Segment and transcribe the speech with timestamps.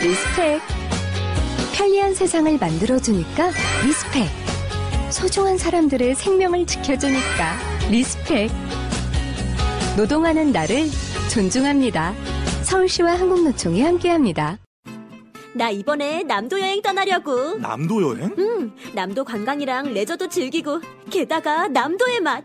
[0.00, 0.62] 리스펙.
[1.74, 3.50] 편리한 세상을 만들어주니까
[3.84, 4.28] 리스펙.
[5.10, 7.58] 소중한 사람들의 생명을 지켜주니까
[7.90, 8.50] 리스펙.
[9.98, 10.86] 노동하는 나를
[11.30, 12.14] 존중합니다.
[12.62, 14.58] 서울시와 한국노총이 함께합니다.
[15.52, 17.58] 나 이번에 남도 여행 떠나려고.
[17.58, 18.34] 남도 여행?
[18.38, 22.44] 응, 남도 관광이랑 레저도 즐기고, 게다가 남도의 맛.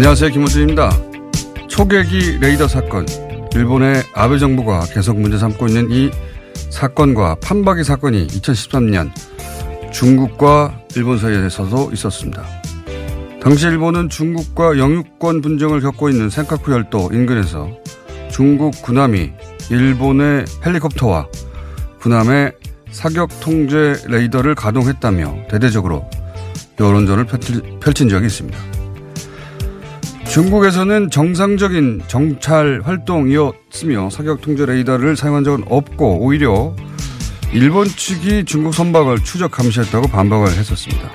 [0.00, 0.30] 안녕하세요.
[0.30, 0.90] 김호준입니다.
[1.68, 3.04] 초계기 레이더 사건.
[3.54, 6.10] 일본의 아베 정부가 계속 문제 삼고 있는 이
[6.70, 9.10] 사건과 판박이 사건이 2013년
[9.92, 12.42] 중국과 일본 사이에서도 있었습니다.
[13.42, 17.68] 당시 일본은 중국과 영유권 분쟁을 겪고 있는 센카쿠 열도 인근에서
[18.30, 19.32] 중국 군함이
[19.68, 21.28] 일본의 헬리콥터와
[22.00, 22.54] 군함의
[22.90, 26.08] 사격 통제 레이더를 가동했다며 대대적으로
[26.80, 27.26] 여론전을
[27.80, 28.69] 펼친 적이 있습니다.
[30.30, 36.76] 중국에서는 정상적인 정찰 활동이었으며 사격 통제 레이더를 사용한 적은 없고 오히려
[37.52, 41.10] 일본 측이 중국 선박을 추적 감시했다고 반박을 했었습니다.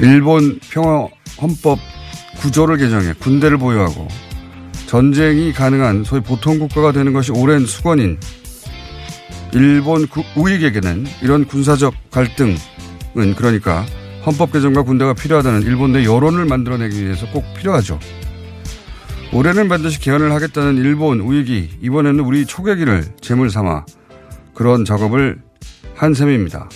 [0.00, 1.06] 일본 평화
[1.40, 1.78] 헌법
[2.40, 4.08] 구조를 개정해 군대를 보유하고
[4.86, 8.18] 전쟁이 가능한 소위 보통 국가가 되는 것이 오랜 수건인
[9.54, 12.56] 일본 우익에게는 이런 군사적 갈등은
[13.36, 13.86] 그러니까
[14.24, 17.98] 헌법 개정과 군대가 필요하다는 일본 내 여론을 만들어내기 위해서 꼭 필요하죠.
[19.32, 23.86] 올해는 반드시 개헌을 하겠다는 일본 우익이 이번에는 우리 초계기를 제물 삼아
[24.54, 25.40] 그런 작업을
[25.94, 26.68] 한 셈입니다.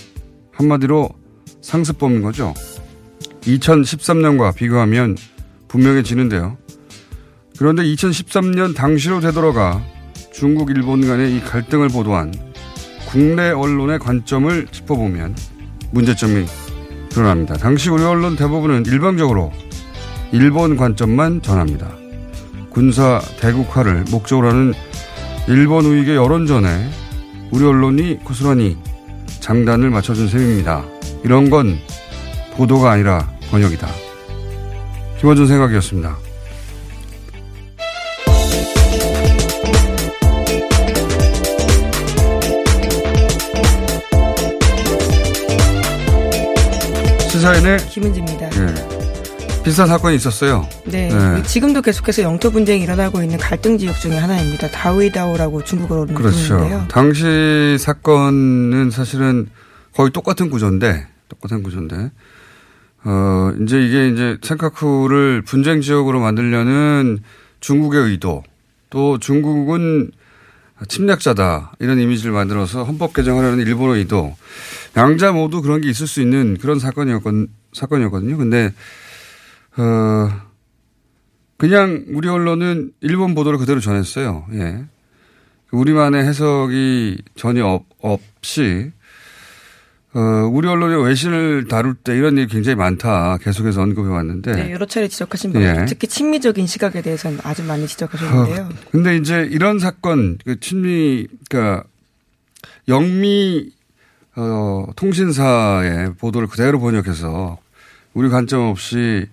[0.52, 1.10] 한마디로
[1.60, 2.54] 상습범인 거죠.
[3.42, 5.16] 2013년과 비교하면
[5.68, 6.56] 분명해지는데요.
[7.58, 9.84] 그런데 2013년 당시로 되돌아가
[10.32, 12.32] 중국, 일본 간의 이 갈등을 보도한
[13.08, 15.36] 국내 언론의 관점을 짚어보면
[15.92, 16.44] 문제점이
[17.16, 17.54] 드러납니다.
[17.54, 19.50] 당시 우리 언론 대부분은 일방적으로
[20.32, 21.90] 일본 관점만 전합니다.
[22.68, 24.74] 군사 대국화를 목적으로 하는
[25.48, 26.90] 일본 우익의 여론전에
[27.50, 28.76] 우리 언론이 고스란히
[29.40, 30.84] 장단을 맞춰준 셈입니다.
[31.24, 31.78] 이런 건
[32.54, 33.88] 보도가 아니라 번역이다.
[35.18, 36.25] 김원준 생각이었습니다.
[47.46, 48.46] 시사인의 김은지입니다.
[48.46, 49.62] 예.
[49.62, 50.68] 비슷한 사건이 있었어요.
[50.84, 51.08] 네.
[51.08, 51.42] 네.
[51.44, 54.68] 지금도 계속해서 영토 분쟁이 일어나고 있는 갈등 지역 중에 하나입니다.
[54.70, 56.36] 다우이다오라고 중국어로는 그렇죠.
[56.36, 56.86] 부르는데요.
[56.88, 59.46] 당시 사건은 사실은
[59.94, 62.10] 거의 똑같은 구조인데, 똑같은 구조인데,
[63.04, 67.20] 어, 이제 이게 이제 센카쿠를 분쟁 지역으로 만들려는
[67.60, 68.42] 중국의 의도,
[68.90, 70.10] 또 중국은
[70.88, 74.36] 침략자다 이런 이미지를 만들어서 헌법 개정하려는 일본의 의도
[74.96, 78.36] 양자 모두 그런 게 있을 수 있는 그런 사건이었건 사건이었거든요.
[78.36, 78.72] 근데
[79.76, 80.30] 어
[81.58, 84.46] 그냥 우리 언론은 일본 보도를 그대로 전했어요.
[84.54, 84.84] 예.
[85.70, 88.92] 우리만의 해석이 전혀 없, 없이
[90.14, 93.36] 어, 우리 언론이 외신을 다룰 때 이런 일이 굉장히 많다.
[93.38, 94.52] 계속해서 언급해 왔는데.
[94.54, 95.84] 네, 여러 차례 지적하신 바가 예.
[95.84, 98.64] 특히 친미적인 시각에 대해서는 아주 많이 지적하셨는데요.
[98.64, 101.84] 어, 근데 이제 이런 사건, 그 친미, 그러니까
[102.88, 103.72] 영미
[104.36, 107.58] 어, 통신사의 보도를 그대로 번역해서
[108.14, 109.26] 우리 관점 없이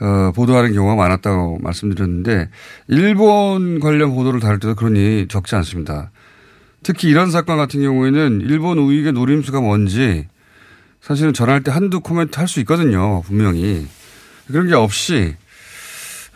[0.00, 2.48] 어, 보도하는 경우가 많았다고 말씀드렸는데
[2.88, 6.10] 일본 관련 보도를 다룰 때도 일이 적지 않습니다.
[6.82, 10.26] 특히 이런 사건 같은 경우에는 일본 우익의 노림수가 뭔지
[11.02, 13.22] 사실은 전할 때 한두 코멘트 할 수 있거든요.
[13.22, 13.86] 분명히.
[14.46, 15.36] 그런 게 없이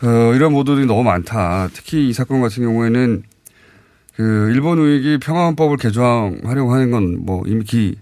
[0.02, 1.68] 어, 이런 보도들이 너무 많다.
[1.72, 3.22] 특히 이 사건 같은 경우에는
[4.16, 7.96] 그 일본 우익이 평화헌법을 개정하려고 하는 건 뭐 이미 기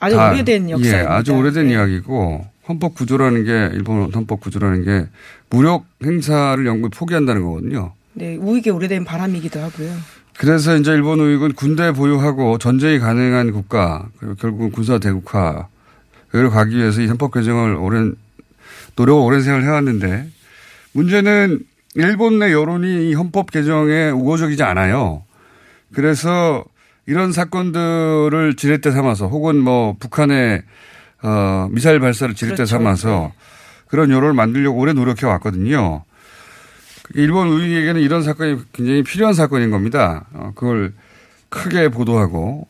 [0.00, 0.98] 아주 다- 오래된 역사입니다.
[0.98, 1.72] 예, 아주 오래된 네.
[1.74, 5.06] 이야기고 헌법 구조라는 게 일본 헌법 구조라는 게
[5.50, 7.92] 무력 행사를 영구히 포기한다는 거거든요.
[8.14, 9.92] 네, 우익의 오래된 바람이기도 하고요.
[10.38, 17.00] 그래서 이제 일본 우익은 군대 보유하고 전쟁이 가능한 국가 그리고 결국은 군사 대국화를 가기 위해서
[17.02, 18.14] 이 헌법 개정을 오랜
[18.96, 20.28] 노력을 오랜 세월 해왔는데
[20.92, 21.60] 문제는
[21.96, 25.22] 일본 내 여론이 이 헌법 개정에 우호적이지 않아요.
[25.94, 26.64] 그래서
[27.06, 30.62] 이런 사건들을 지렛대 삼아서 혹은 뭐 북한의
[31.22, 32.70] 어, 미사일 발사를 지렛대 그렇죠.
[32.70, 33.32] 삼아서
[33.86, 36.04] 그런 여론을 만들려고 오래 노력해 왔거든요.
[37.14, 40.26] 일본 우익에게는 이런 사건이 굉장히 필요한 사건인 겁니다.
[40.32, 40.92] 어, 그걸
[41.48, 42.66] 크게 보도하고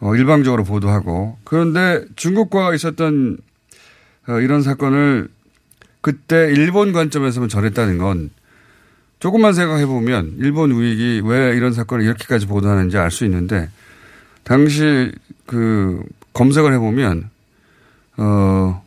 [0.00, 3.38] 어, 일방적으로 보도하고 그런데 중국과 있었던
[4.28, 5.28] 어, 이런 사건을
[6.00, 8.30] 그때 일본 관점에서만 전했다는 건
[9.22, 13.68] 조금만 생각해 보면 일본 우익이 왜 이런 사건을 이렇게까지 보도하는지 알 수 있는데
[14.42, 15.12] 당시
[15.46, 16.02] 그
[16.32, 17.30] 검색을 해 보면
[18.16, 18.84] 어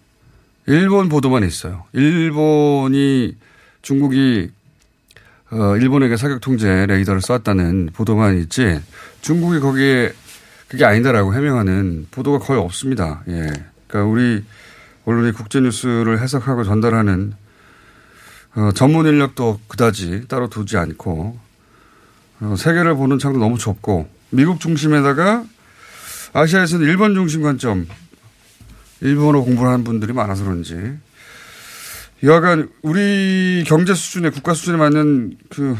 [0.65, 1.85] 일본 보도만 있어요.
[1.93, 3.37] 일본이
[3.81, 4.51] 중국이
[5.51, 8.81] 어 일본에게 사격 통제 레이더를 쐈다는 보도만 있지
[9.21, 10.11] 중국이 거기에
[10.67, 13.23] 그게 아니다라고 해명하는 보도가 거의 없습니다.
[13.29, 13.53] 예.
[13.88, 14.43] 그러니까 우리
[15.05, 17.35] 언론이 국제 뉴스를 해석하고 전달하는
[18.55, 21.37] 어, 전문 인력도 그다지 따로 두지 않고
[22.41, 25.43] 어, 세계를 보는 창도 너무 좁고 미국 중심에다가
[26.33, 27.87] 아시아에서는 일본 중심 관점
[29.01, 30.97] 일본어 공부를 하는 분들이 많아서 그런지
[32.23, 35.77] 여하간 우리 경제 수준에 국가 수준에 맞는 그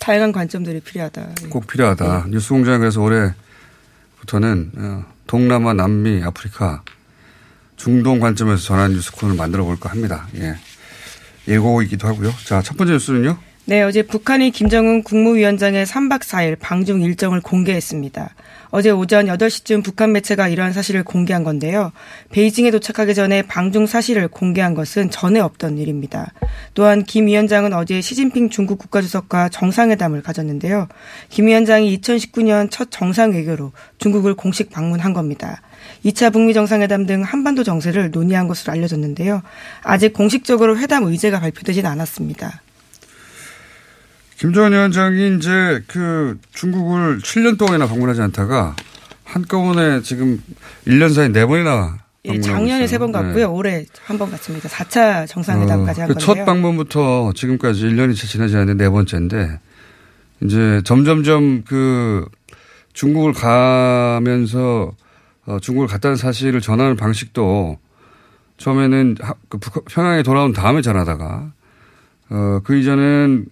[0.00, 1.28] 다양한 관점들이 필요하다.
[1.44, 1.48] 예.
[1.48, 2.26] 꼭 필요하다.
[2.28, 6.82] 뉴스공장에서 올해부터는 어, 동남아, 남미, 아프리카,
[7.76, 10.26] 중동 관점에서 전환 뉴스콘을 만들어 볼까 합니다.
[10.36, 10.56] 예.
[11.48, 12.32] 예고이기도 하고요.
[12.44, 13.36] 자, 첫 번째 뉴스는요.
[13.66, 18.34] 네, 어제 북한이 김정은 국무위원장의 3박 4일 방중 일정을 공개했습니다.
[18.68, 21.90] 어제 오전 8시쯤 북한 매체가 이러한 사실을 공개한 건데요.
[22.30, 26.34] 베이징에 도착하기 전에 방중 사실을 공개한 것은 전에 없던 일입니다.
[26.74, 30.88] 또한 김 위원장은 어제 시진핑 중국 국가주석과 정상회담을 가졌는데요.
[31.30, 35.62] 김 위원장이 2019년 첫 정상외교로 중국을 공식 방문한 겁니다.
[36.04, 39.40] 2차 북미 정상회담 등 한반도 정세를 논의한 것으로 알려졌는데요.
[39.82, 42.60] 아직 공식적으로 회담 의제가 발표되진 않았습니다.
[44.44, 48.76] 김정은 위원장이 이제 그 중국을 7년 동안이나 방문하지 않다가
[49.24, 50.38] 한꺼번에 지금
[50.86, 51.94] 1년 사이 4번이나
[52.26, 53.50] 예, 작년에 세 번 갔고요.
[53.54, 54.68] 올해 한 번 갔습니다.
[54.68, 56.08] 4차 정상회담까지 한 건데요.
[56.08, 56.12] 네.
[56.12, 59.60] 어, 그첫 방문부터 지금까지 1년이 채 지나지 않는 네 번째인데
[60.42, 62.26] 이제 점점점 그
[62.92, 64.92] 중국을 가면서
[65.46, 67.78] 어, 중국을 갔다는 사실을 전하는 방식도
[68.58, 71.50] 처음에는 하- 그 북- 평양에 돌아온 다음에 전하다가
[72.28, 73.46] 어, 그 이전엔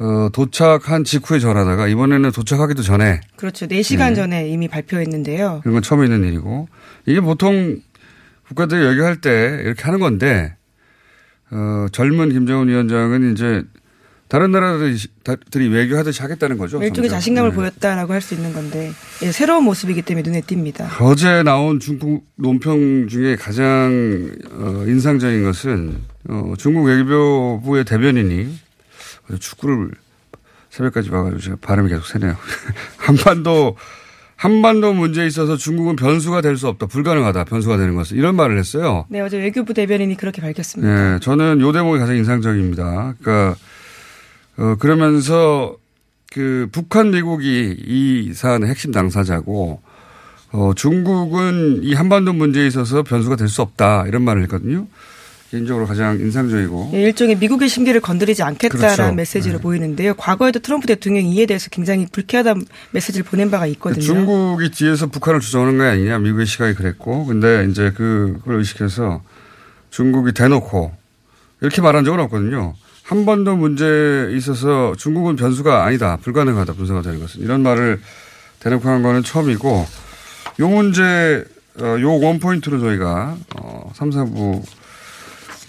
[0.00, 3.66] 어, 도착한 직후에 전하다가 이번에는 도착하기도 전에 그렇죠.
[3.66, 4.14] 4시간 네.
[4.14, 5.60] 전에 이미 발표했는데요.
[5.62, 6.68] 그런 건 처음 있는 일이고
[7.06, 7.80] 이게 보통
[8.46, 10.54] 국가들이 얘기할 때 이렇게 하는 건데
[11.50, 13.62] 어, 젊은 김정은 위원장은 이제
[14.28, 16.76] 다른 나라들이 외교하듯이 하겠다는 거죠.
[16.82, 17.16] 일종의 점점.
[17.16, 17.56] 자신감을 네.
[17.56, 21.00] 보였다라고 할 수 있는 건데 예, 새로운 모습이기 때문에 눈에 띕니다.
[21.00, 25.96] 어제 나온 중국 논평 중에 가장 어, 인상적인 것은
[26.28, 28.48] 어, 중국 외교부의 대변인이
[29.38, 29.90] 축구를
[30.70, 32.36] 새벽까지 봐가지고 제가 발음이 계속 새네요.
[32.98, 33.76] 한반도
[34.36, 39.04] 한반도 문제에 있어서 중국은 변수가 될 수 없다, 불가능하다, 변수가 되는 것은 이런 말을 했어요.
[39.08, 41.12] 네, 어제 외교부 대변인이 그렇게 밝혔습니다.
[41.14, 43.14] 네, 저는 요 대목이 가장 인상적입니다.
[43.20, 43.56] 그러니까
[44.58, 45.76] 어, 그러면서
[46.32, 49.80] 그 북한 미국이 이 사안의 핵심 당사자고
[50.52, 54.86] 어, 중국은 이 한반도 문제에 있어서 변수가 될 수 없다 이런 말을 했거든요.
[55.50, 59.14] 개인적으로 가장 인상적이고 예, 일종의 미국의 심기를 건드리지 않겠다라는 그렇죠.
[59.14, 59.62] 메시지로 네.
[59.62, 60.14] 보이는데요.
[60.14, 64.04] 과거에도 트럼프 대통령이 이에 대해서 굉장히 불쾌하다는 메시지를 보낸 바가 있거든요.
[64.04, 69.22] 중국이 뒤에서 북한을 주장하는 거 아니냐 미국의 시각이 그랬고 근데 이제 그걸 의식해서
[69.90, 70.92] 중국이 대놓고
[71.62, 72.74] 이렇게 말한 적은 없거든요.
[73.02, 76.18] 한 번도 문제에 있어서 중국은 변수가 아니다.
[76.20, 76.74] 불가능하다.
[76.74, 77.40] 분석가 되는 것은.
[77.40, 78.00] 이런 말을
[78.60, 79.86] 대놓고 한 거는 처음이고
[80.60, 81.42] 요 문제
[81.80, 84.62] 어, 요 원포인트로 저희가 어, 3, 4부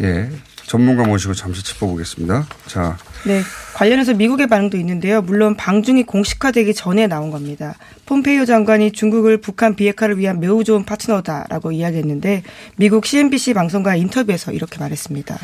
[0.02, 0.30] 에
[0.66, 2.48] 전문가 모시고 잠시 짚어보겠습니다.
[2.68, 3.42] 자, 네,
[3.74, 5.22] 관련해서 미국의 반응도 있는데요.
[5.22, 7.76] 물론 방중이 공식화되기 전에 나온 겁니다.
[8.06, 12.44] 폼페이오 장관이 중국을 북한 비핵화를 위한 매우 좋은 파트너다라고 이야기했는데
[12.76, 15.38] 미국 CNBC 방송과 인터뷰에서 이렇게 말했습니다.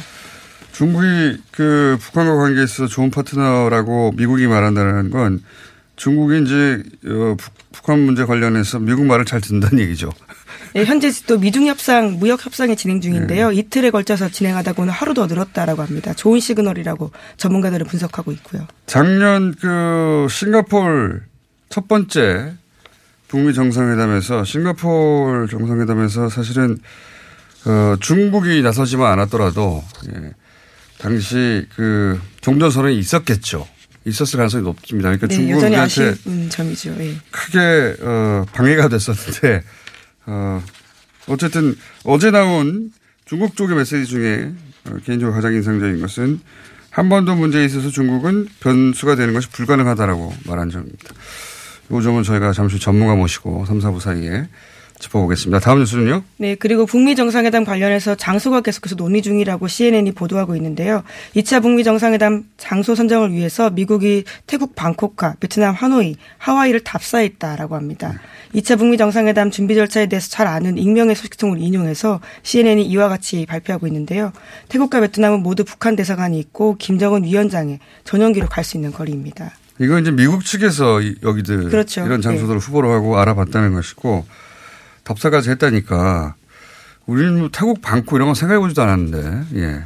[0.73, 5.41] 중국이 그 북한과 관계에 있어서 좋은 파트너라고 미국이 말한다는 건
[5.95, 7.35] 중국이 이제 어,
[7.71, 10.11] 북한 문제 관련해서 미국 말을 잘 듣는다는 얘기죠.
[10.75, 13.49] 네, 현재 또 미중 협상, 무역 협상이 진행 중인데요.
[13.49, 13.55] 네.
[13.55, 16.13] 이틀에 걸쳐서 진행하다고는 하루 더 늘었다라고 합니다.
[16.13, 18.67] 좋은 시그널이라고 전문가들은 분석하고 있고요.
[18.85, 21.21] 작년 그 싱가폴
[21.69, 22.55] 첫 번째
[23.29, 26.77] 북미 정상회담에서 싱가폴 정상회담에서 사실은
[27.65, 29.81] 어, 중국이 나서지만 않았더라도
[30.13, 30.33] 예,
[30.97, 33.65] 당시 그 종전선언이 있었겠죠.
[34.03, 35.09] 있었을 가능성이 높습니다.
[35.15, 36.93] 그러니까 네, 여전히 아쉬운 점이죠.
[36.99, 37.15] 예.
[37.31, 39.63] 크게 어, 방해가 됐었는데
[40.25, 40.61] 어,
[41.27, 42.91] 어쨌든 어제 나온
[43.25, 44.51] 중국 쪽의 메시지 중에
[44.85, 46.39] 어, 개인적으로 가장 인상적인 것은
[46.89, 51.13] 한 번도 문제에 있어서 중국은 변수가 되는 것이 불가능하다라고 말한 점입니다.
[51.91, 54.47] 이 점은 저희가 잠시 전문가 모시고 3, 4부 사이에
[54.99, 55.59] 짚어보겠습니다.
[55.59, 56.23] 다음 뉴스는요?
[56.37, 61.03] 네, 그리고 북미 정상회담 관련해서 장소가 계속해서 논의 중이라고 CNN이 보도하고 있는데요.
[61.35, 68.19] 2차 북미 정상회담 장소 선정을 위해서 미국이 태국 방콕과 베트남 하노이, 하와이를 답사했다라고 합니다.
[68.53, 73.87] 2차 북미 정상회담 준비 절차에 대해서 잘 아는 익명의 소식통을 인용해서 CNN이 이와 같이 발표하고
[73.87, 74.31] 있는데요.
[74.69, 79.51] 태국과 베트남은 모두 북한 대사관이 있고 김정은 위원장의 전용기로 갈 수 있는 거리입니다.
[79.79, 82.03] 이건 이제 미국 측에서 여기들 그렇죠.
[82.05, 82.65] 이런 장소들을 네.
[82.65, 84.25] 후보로 하고 알아봤다는 것이고
[85.05, 86.35] 답사까지 했다니까
[87.05, 89.83] 우리는 뭐 태국 방콕 이런 거 생각해 보지도 않았는데 예.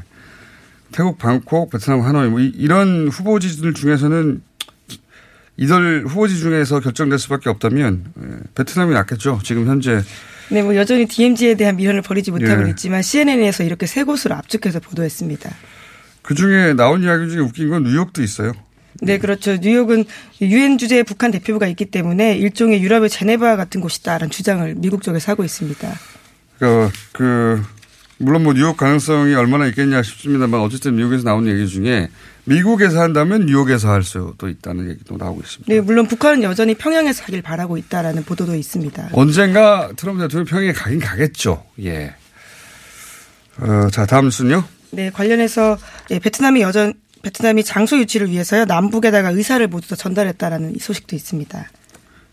[0.92, 4.42] 태국 방콕 베트남 하노이 뭐 이런 후보지들 중에서는
[5.58, 8.38] 이들 후보지 중에서 결정될 수밖에 없다면 예.
[8.56, 10.02] 베트남이 낫겠죠 지금 현재
[10.52, 12.70] 네, 뭐 여전히 DMZ에 대한 미련을 버리지 못하고 예.
[12.72, 15.50] 있지만 CNN에서 이렇게 세 곳으로 압축해서 보도했습니다.
[16.24, 18.54] 그 중에 나온 이야기 중에 웃긴 건 뉴욕도 있어요.
[19.02, 19.56] 네, 그렇죠.
[19.58, 20.06] 뉴욕은
[20.42, 25.44] 유엔 주재 북한 대표부가 있기 때문에 일종의 유럽의 제네바 같은 곳이다라는 주장을 미국 쪽에서 하고
[25.44, 25.94] 있습니다.
[26.60, 27.64] 그, 그,
[28.18, 32.10] 물론 뭐 뉴욕 가능성이 얼마나 있겠냐 싶습니다만 어쨌든 미국에서 나온 얘기 중에
[32.44, 35.74] 미국에서 한다면 뉴욕에서 할 수도 있다는 얘기도 나오고 있습니다.
[35.74, 39.10] 네, 물론 북한은 여전히 평양에서 하길 바라고 있다라는 보도도 있습니다.
[39.14, 41.64] 언젠가 트럼프 대통령 평양에 가긴 가겠죠.
[41.84, 42.16] 예.
[43.60, 44.64] 어, 자, 다음 뉴스는요?
[44.92, 45.78] 네, 관련해서
[46.12, 51.70] 예, 베트남이 여전 베트남이 장소 유치를 위해서요 남북에다가 의사를 모두 다 전달했다라는 소식도 있습니다.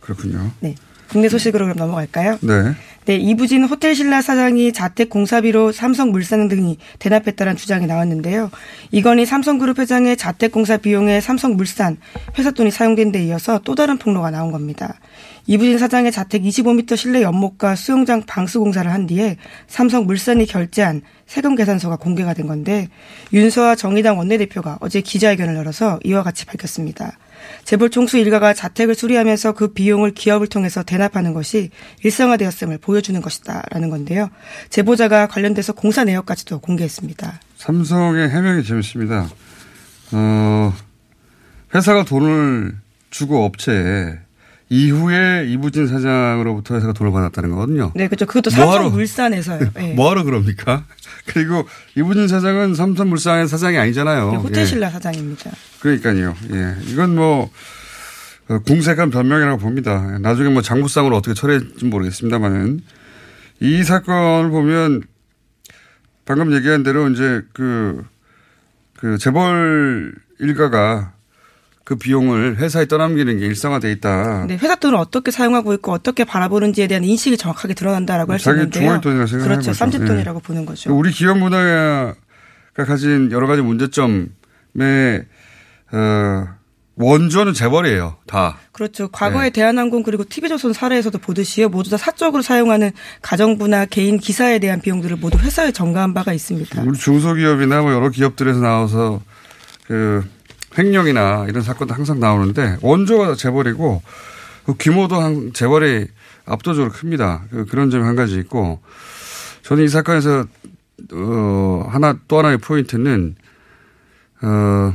[0.00, 0.52] 그렇군요.
[0.61, 0.75] 네.
[1.08, 2.38] 국내 소식으로 그럼 넘어갈까요?
[2.42, 2.75] 네.
[3.06, 8.50] 네, 이부진 호텔 신라 사장이 자택 공사비로 삼성물산 등이 대납했다는 주장이 나왔는데요.
[8.90, 11.98] 이건희 삼성그룹 회장의 자택 공사 비용에 삼성물산
[12.36, 14.98] 회사 돈이 사용된 데 이어서 또 다른 폭로가 나온 겁니다.
[15.46, 19.36] 이부진 사장의 자택 25m 실내 연못과 수영장 방수 공사를 한 뒤에
[19.68, 22.88] 삼성물산이 결제한 세금 계산서가 공개가 된 건데
[23.32, 27.16] 윤서아 정의당 원내대표가 어제 기자회견을 열어서 이와 같이 밝혔습니다.
[27.65, 31.71] 재벌 총수 일가가 자택을 수리하면서 그 비용을 기업을 통해서 대납하는 것이
[32.05, 34.31] 일상화되었음을 보여주는 것이다라는 건데요.
[34.71, 37.41] 제보자가 관련돼서 공사 내역까지도 공개했습니다.
[37.57, 39.29] 삼성의 해명이 재밌습니다.
[40.12, 40.75] 어,
[41.75, 42.75] 회사가 돈을
[43.11, 44.19] 주고 업체에
[44.69, 47.93] 이후에 이부진 사장으로부터 회사가 돈을 받았다는 거거든요.
[47.95, 48.26] 네, 그렇죠.
[48.26, 49.71] 그것도 삼성물산에서요.
[49.75, 49.95] 네.
[49.97, 50.85] 뭐하러 그럽니까?
[51.26, 51.66] 그리고
[51.97, 54.30] 이부진 사장은 삼성물산의 사장이 아니잖아요.
[54.30, 54.90] 네, 호텔신라 예.
[54.90, 55.50] 사장입니다.
[55.80, 56.35] 그러니까요.
[56.52, 57.50] 예, 이건 뭐
[58.49, 60.18] 어, 궁색한 변명이라고 봅니다.
[60.21, 62.80] 나중에 뭐 장부상으로 어떻게 처리할지 모르겠습니다만은
[63.61, 65.02] 이 사건을 보면
[66.25, 68.04] 방금 얘기한 대로 이제 그,
[68.97, 71.15] 그 재벌 일가가
[71.87, 74.47] 그 비용을 회사에 떠넘기는 게 일상화돼 있다.
[74.49, 78.71] 네, 회사 돈을 어떻게 사용하고 있고 어떻게 바라보는지에 대한 인식이 정확하게 드러난다라고 할 수 있는데요.
[78.73, 79.73] 자기 주머니 돈이라 그렇죠.
[79.73, 80.45] 쌈짓돈이라고 네.
[80.45, 80.93] 보는 거죠.
[80.93, 82.16] 우리 기업 문화가
[82.75, 84.26] 가진 여러 가지 문제점에
[85.93, 86.49] 어,
[86.97, 88.59] 원조는 재벌이에요, 다.
[88.73, 89.07] 그렇죠.
[89.07, 89.50] 과거에 네.
[89.50, 91.69] 대한항공 그리고 TV조선 사례에서도 보듯이요.
[91.69, 92.90] 모두 다 사적으로 사용하는
[93.23, 96.83] 가정부나 개인 기사에 대한 비용들을 모두 회사에 전가한 바가 있습니다.
[96.83, 99.21] 우리 중소기업이나 뭐 여러 기업들에서 나와서
[99.87, 100.25] 그
[100.78, 104.02] 횡령이나 이런 사건도 항상 나오는데 원조가 재벌이고
[104.64, 106.06] 그 규모도 한 재벌이
[106.45, 107.45] 압도적으로 큽니다.
[107.50, 108.80] 그 그런 점이 한 가지 있고
[109.62, 110.47] 저는 이 사건에서
[111.12, 113.37] 어 하나 또 하나의 포인트는
[114.42, 114.95] 어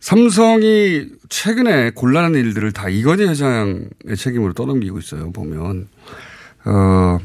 [0.00, 5.30] 삼성이 최근에 곤란한 일들을 다 이건희 회장의 책임으로 떠넘기고 있어요.
[5.32, 5.88] 보면
[6.64, 7.18] 어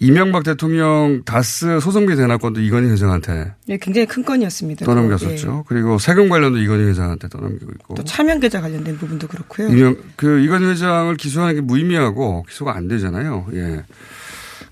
[0.00, 4.84] 이명박 대통령 다스 소송비 대납권도 이건희 회장한테 네, 굉장히 큰 건이었습니다.
[4.84, 5.58] 떠넘겼었죠.
[5.58, 5.64] 예.
[5.66, 7.94] 그리고 세금 관련도 이건희 회장한테 떠넘기고 있고.
[7.94, 9.68] 또 차명 계좌 관련된 부분도 그렇고요.
[9.68, 13.46] 이명, 그 이건희 회장을 기소하는 게 무의미하고 기소가 안 되잖아요.
[13.54, 13.84] 예.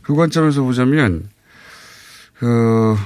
[0.03, 1.29] 그 관점에서 보자면
[2.39, 2.97] 그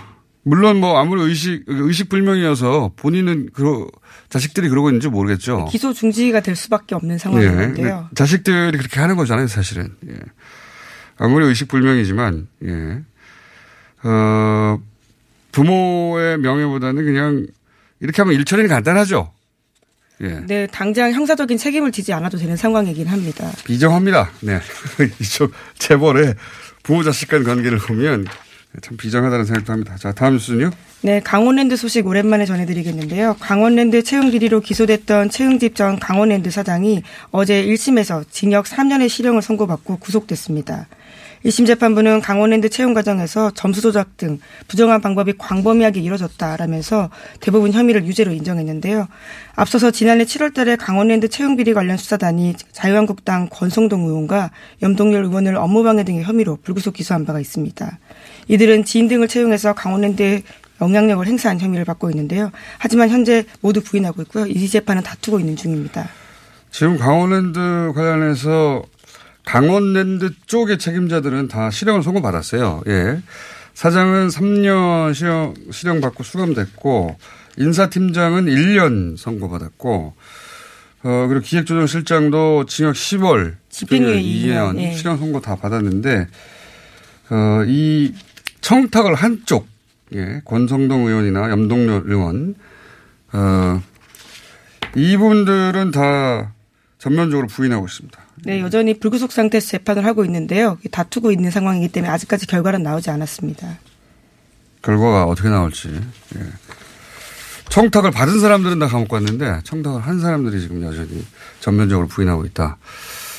[0.43, 3.87] 물론 뭐 아무리 의식 의식 불명이어서 본인은 그
[4.31, 5.67] 자식들이 그러고 있는지 모르겠죠.
[5.71, 8.09] 기소 중지가 될 수밖에 없는 상황인데요.
[8.11, 8.15] 예.
[8.15, 9.95] 자식들이 그렇게 하는 거잖아요, 사실은.
[10.09, 10.15] 예.
[11.19, 13.03] 아무리 의식 불명이지만 예.
[14.09, 14.81] 어,
[15.53, 17.47] 부모의 명예보다는 그냥
[18.01, 19.33] 이렇게 하면 일처리는 간단하죠.
[20.23, 20.41] 예.
[20.47, 23.51] 네, 당장 형사적인 책임을 지지 않아도 되는 상황이긴 합니다.
[23.65, 24.31] 비정합니다.
[24.41, 24.61] 네.
[25.21, 26.35] 이쪽 재벌의
[26.83, 28.27] 부모 자식 간 관계를 보면
[28.83, 29.97] 참 비정하다는 생각도 합니다.
[29.99, 30.71] 자, 다음 뉴스는요?
[31.03, 33.37] 네, 강원랜드 소식 오랜만에 전해드리겠는데요.
[33.41, 40.87] 강원랜드 채용 비리로 기소됐던 채용집 전 강원랜드 사장이 어제 1심에서 징역 3년의 실형을 선고받고 구속됐습니다.
[41.47, 48.33] 1심 재판부는 강원랜드 채용 과정에서 점수 조작 등 부정한 방법이 광범위하게 이뤄졌다라면서 대부분 혐의를 유죄로
[48.33, 49.07] 인정했는데요.
[49.55, 54.51] 앞서서 지난해 7월 달에 강원랜드 채용 비리 관련 수사단이 자유한국당 권성동 의원과
[54.83, 57.99] 염동열 의원을 업무방해 등의 혐의로 불구속 기소한 바가 있습니다.
[58.49, 60.43] 이들은 지인 등을 채용해서 강원랜드에
[60.81, 62.51] 영향력을 행사한 혐의를 받고 있는데요.
[62.79, 64.47] 하지만 현재 모두 부인하고 있고요.
[64.47, 66.09] 이 재판은 다투고 있는 중입니다.
[66.73, 68.83] 지금 강원랜드 관련해서
[69.47, 72.83] 강원랜드 쪽의 책임자들은 다 실형을 선고받았어요.
[72.89, 73.23] 예.
[73.75, 77.17] 사장은 3년 실형, 실형 받고 수감됐고,
[77.57, 80.15] 인사팀장은 1년 선고받았고,
[81.05, 84.93] 어, 그리고 기획조정실장도 징역 10월, 집행유예 2년, 예.
[84.93, 86.27] 실형 선고 다 받았는데,
[87.31, 88.13] 어, 이
[88.63, 89.69] 청탁을 한쪽,
[90.15, 92.57] 예, 권성동 의원이나 염동열 의원,
[93.33, 93.81] 어,
[94.97, 96.53] 이분들은 다
[97.07, 98.19] 전면적으로 부인하고 있습니다.
[98.47, 100.77] 네, 여전히 불구속 상태에서 재판을 하고 있는데요.
[100.91, 103.79] 다투고 있는 상황이기 때문에 아직까지 결과는 나오지 않았습니다.
[104.83, 105.89] 결과가 어떻게 나올지.
[106.37, 106.41] 예.
[107.69, 111.25] 청탁을 받은 사람들은 다 감옥 갔는데 청탁을 한 사람들이 지금 여전히
[111.61, 112.77] 전면적으로 부인하고 있다.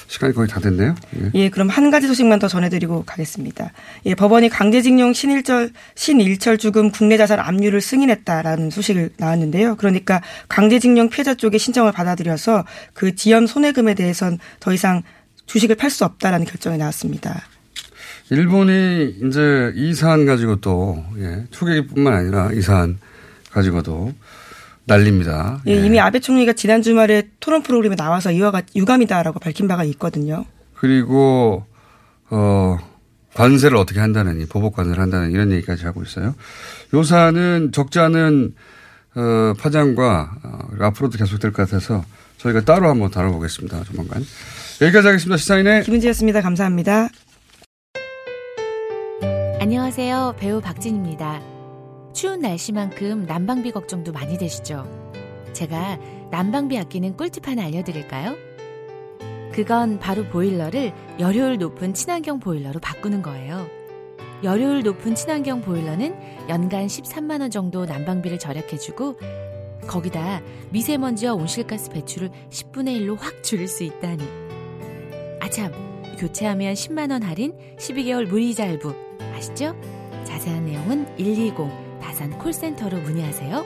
[0.08, 0.96] 시간이 거의 다 됐네요.
[1.20, 1.32] 예.
[1.34, 1.50] 예.
[1.50, 3.72] 그럼 한 가지 소식만 더 전해드리고 가겠습니다.
[4.06, 9.76] 예, 법원이 강제징용 신일절, 신일철 죽음 국내 자산 압류를 승인했다라는 소식을 나왔는데요.
[9.76, 15.04] 그러니까 강제징용 피해자 쪽에 신청을 받아들여서 그 지연 손해금에 대해선 더 이상
[15.46, 17.42] 주식을 팔 수 없다라는 결정이 나왔습니다.
[18.30, 23.00] 일본이 이제 이 사안 가지고 또, 예, 초계기뿐만 아니라 이 사안
[23.52, 24.14] 가지고도
[24.88, 25.62] 난립니다.
[25.68, 25.86] 예, 네.
[25.86, 30.46] 이미 아베 총리가 지난 주말에 토론 프로그램에 나와서 이와 같 유감이다라고 밝힌 바가 있거든요.
[30.74, 31.66] 그리고
[32.30, 32.78] 어
[33.34, 36.34] 관세를 어떻게 한다느니 보복 관세를 한다는 이런 얘기까지 하고 있어요.
[36.94, 38.56] 요사는 적지 않은
[39.16, 42.04] 어, 파장과 어, 앞으로도 계속될 것 같아서
[42.38, 43.84] 저희가 따로 한번 다뤄보겠습니다.
[43.84, 44.24] 조만간.
[44.82, 45.38] 여기까지 하겠습니다.
[45.38, 46.42] 시사인의 김은지였습니다.
[46.42, 47.10] 감사합니다.
[49.60, 50.36] 안녕하세요.
[50.40, 51.57] 배우 박진입니다.
[52.18, 54.88] 추운 날씨만큼 난방비 걱정도 많이 되시죠?
[55.54, 56.00] 제가
[56.32, 58.36] 난방비 아끼는 꿀팁 하나 알려드릴까요?
[59.52, 63.68] 그건 바로 보일러를 열효율 높은 친환경 보일러로 바꾸는 거예요.
[64.42, 66.16] 열효율 높은 친환경 보일러는
[66.50, 69.20] 연간 13만원 정도 난방비를 절약해주고
[69.86, 74.24] 거기다 미세먼지와 온실가스 배출을 10분의 1로 확 줄일 수 있다니.
[75.40, 75.72] 아참,
[76.18, 78.96] 교체하면 10만원 할인, 12개월 무이자 할부.
[79.36, 79.80] 아시죠?
[80.24, 83.66] 자세한 내용은 120 다산 콜센터로 문의하세요.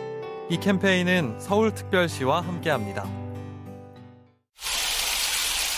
[0.49, 3.05] 이 캠페인은 서울특별시와 함께합니다.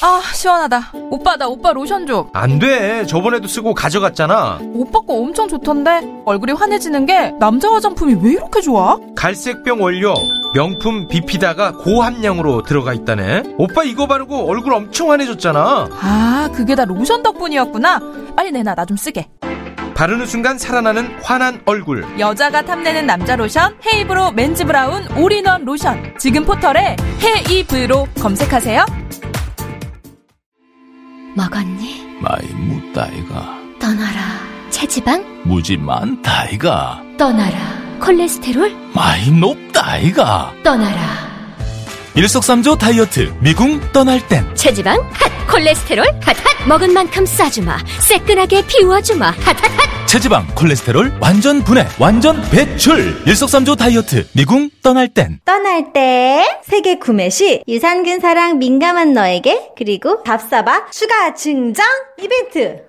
[0.01, 0.91] 아 시원하다.
[1.11, 2.29] 오빠 나 오빠 로션 좀.
[2.33, 3.05] 안 돼.
[3.05, 4.59] 저번에도 쓰고 가져갔잖아.
[4.73, 6.01] 오빠 거 엄청 좋던데?
[6.25, 8.97] 얼굴이 환해지는 게 남자 화장품이 왜 이렇게 좋아?
[9.15, 10.13] 갈색병 원료
[10.53, 13.55] 명품 비피다가 고함량으로 들어가 있다네.
[13.57, 15.89] 오빠 이거 바르고 얼굴 엄청 환해졌잖아.
[15.91, 17.99] 아 그게 다 로션 덕분이었구나.
[18.35, 19.27] 빨리 내놔 나 좀 쓰게
[19.95, 22.05] 바르는 순간 살아나는 환한 얼굴.
[22.19, 26.15] 여자가 탐내는 남자 로션 헤이브로 맨즈 브라운 올인원 로션.
[26.17, 28.85] 지금 포털에 헤이브로 검색하세요.
[31.35, 32.17] 먹었니?
[32.21, 33.57] 많이 묻다이가.
[33.79, 34.19] 떠나라.
[34.69, 35.41] 체지방?
[35.43, 37.01] 무지 많다이가.
[37.17, 37.57] 떠나라.
[37.99, 38.75] 콜레스테롤?
[38.93, 40.53] 많이 높다이가.
[40.63, 41.32] 떠나라.
[42.15, 44.45] 일석삼조 다이어트 미궁 떠날 땐.
[44.53, 47.79] 체지방 핫 콜레스테롤 핫핫 먹은 만큼 싸주마.
[48.01, 49.31] 새끈하게 비워주마.
[49.31, 50.07] 핫핫핫.
[50.07, 53.19] 체지방 콜레스테롤 완전 분해 완전 배출.
[53.25, 55.39] 일석삼조 다이어트 미궁 떠날 땐.
[55.43, 61.83] 떠날 때 세계 구매 시 유산균 사랑 민감한 너에게 그리고 밥사바 추가 증정
[62.21, 62.83] 이벤트.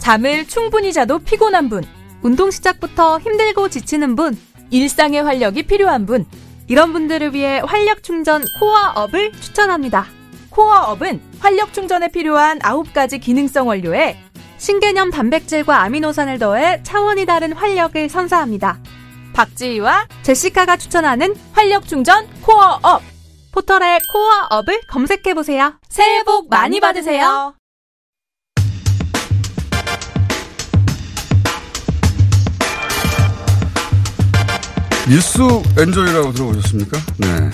[0.00, 1.84] 잠을 충분히 자도 피곤한 분
[2.22, 4.36] 운동 시작부터 힘들고 지치는 분
[4.70, 6.24] 일상의 활력이 필요한 분
[6.70, 10.06] 이런 분들을 위해 활력 충전 코어업을 추천합니다.
[10.50, 14.16] 코어업은 활력 충전에 필요한 9가지 기능성 원료에
[14.56, 18.78] 신개념 단백질과 아미노산을 더해 차원이 다른 활력을 선사합니다.
[19.32, 23.02] 박지희와 제시카가 추천하는 활력 충전 코어업.
[23.50, 25.74] 포털에 코어업을 검색해보세요.
[25.88, 27.59] 새해 복 많이 받으세요.
[35.10, 35.40] 뉴스
[35.76, 36.96] 엔조이라고 들어보셨습니까?
[37.16, 37.50] 네.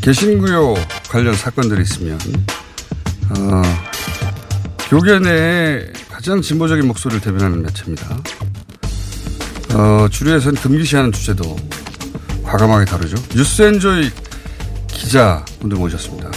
[0.00, 0.74] 개신교
[1.08, 2.18] 관련 사건들이 있으면,
[3.28, 3.62] 어,
[4.88, 8.18] 교계 내에 가장 진보적인 목소리를 대변하는 매체입니다.
[9.74, 11.56] 어, 주류에서는 금기시하는 주제도
[12.42, 13.22] 과감하게 다루죠.
[13.36, 14.10] 뉴스 엔조이
[14.88, 16.28] 기자분들 모셨습니다.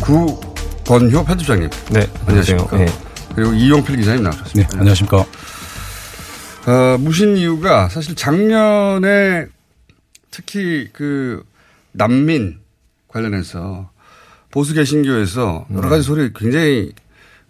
[0.00, 1.68] 구건효 편집장님.
[1.90, 2.76] 네, 안녕하십니까.
[2.76, 2.86] 네.
[3.34, 4.70] 그리고 이용필 기자님 나오셨습니다.
[4.70, 5.16] 네, 안녕하십니까.
[6.66, 9.46] 어, 무신 이유가 사실 작년에
[10.30, 11.44] 특히 그
[11.92, 12.60] 난민
[13.08, 13.90] 관련해서
[14.50, 16.92] 보수 개신교에서 여러 가지 소리 굉장히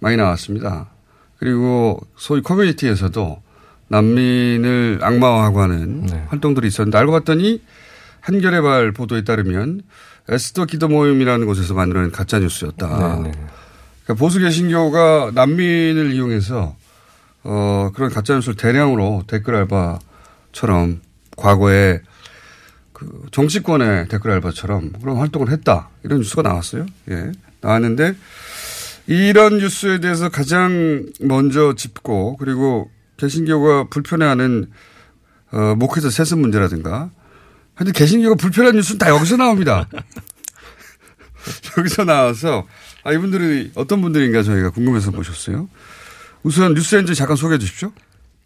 [0.01, 0.89] 많이 나왔습니다.
[1.39, 3.43] 그리고 소위 커뮤니티에서도
[3.89, 7.63] 난민을 악마화하고 하는 활동들이 있었는데 알고 봤더니
[8.21, 9.83] 한겨레 발 보도에 따르면
[10.29, 12.87] 에스더 기도 모임이라는 곳에서 만들어낸 가짜 뉴스였다.
[12.89, 16.77] 그러니까 보수 개신교가 난민을 이용해서
[17.45, 21.01] 어 그런 가짜 뉴스를 대량으로 댓글 알바처럼
[21.37, 22.01] 과거에
[22.99, 25.89] 그 정치권의 댓글 알바처럼 그런 활동을 했다.
[26.03, 26.85] 이런 뉴스가 나왔어요.
[27.11, 27.31] 예.
[27.61, 28.15] 나왔는데
[29.07, 34.71] 이런 뉴스에 대해서 가장 먼저 짚고 그리고 개신교가 불편해하는
[35.53, 37.11] 어, 목회자 세습 문제라든가
[37.75, 39.89] 하여튼 개신교가 불편한 뉴스는 다 여기서 나옵니다.
[41.79, 42.67] 여기서 나와서
[43.05, 45.69] 아, 이분들이 어떤 분들인가 저희가 궁금해서 모셨어요.
[46.43, 47.93] 우선 뉴스엔지 잠깐 소개해 주십시오.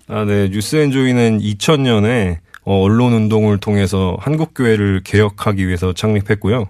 [0.08, 0.48] 아, 네.
[0.50, 6.66] 뉴스엔조이는 2000년에 어, 언론 운동을 통해서 한국 교회를 개혁하기 위해서 창립했고요.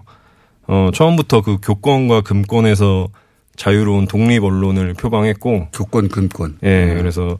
[0.67, 3.09] 어, 처음부터 그 교권과 금권에서
[3.55, 6.57] 자유로운 독립 언론을 표방했고 교권 금권.
[6.63, 7.37] 예, 그래서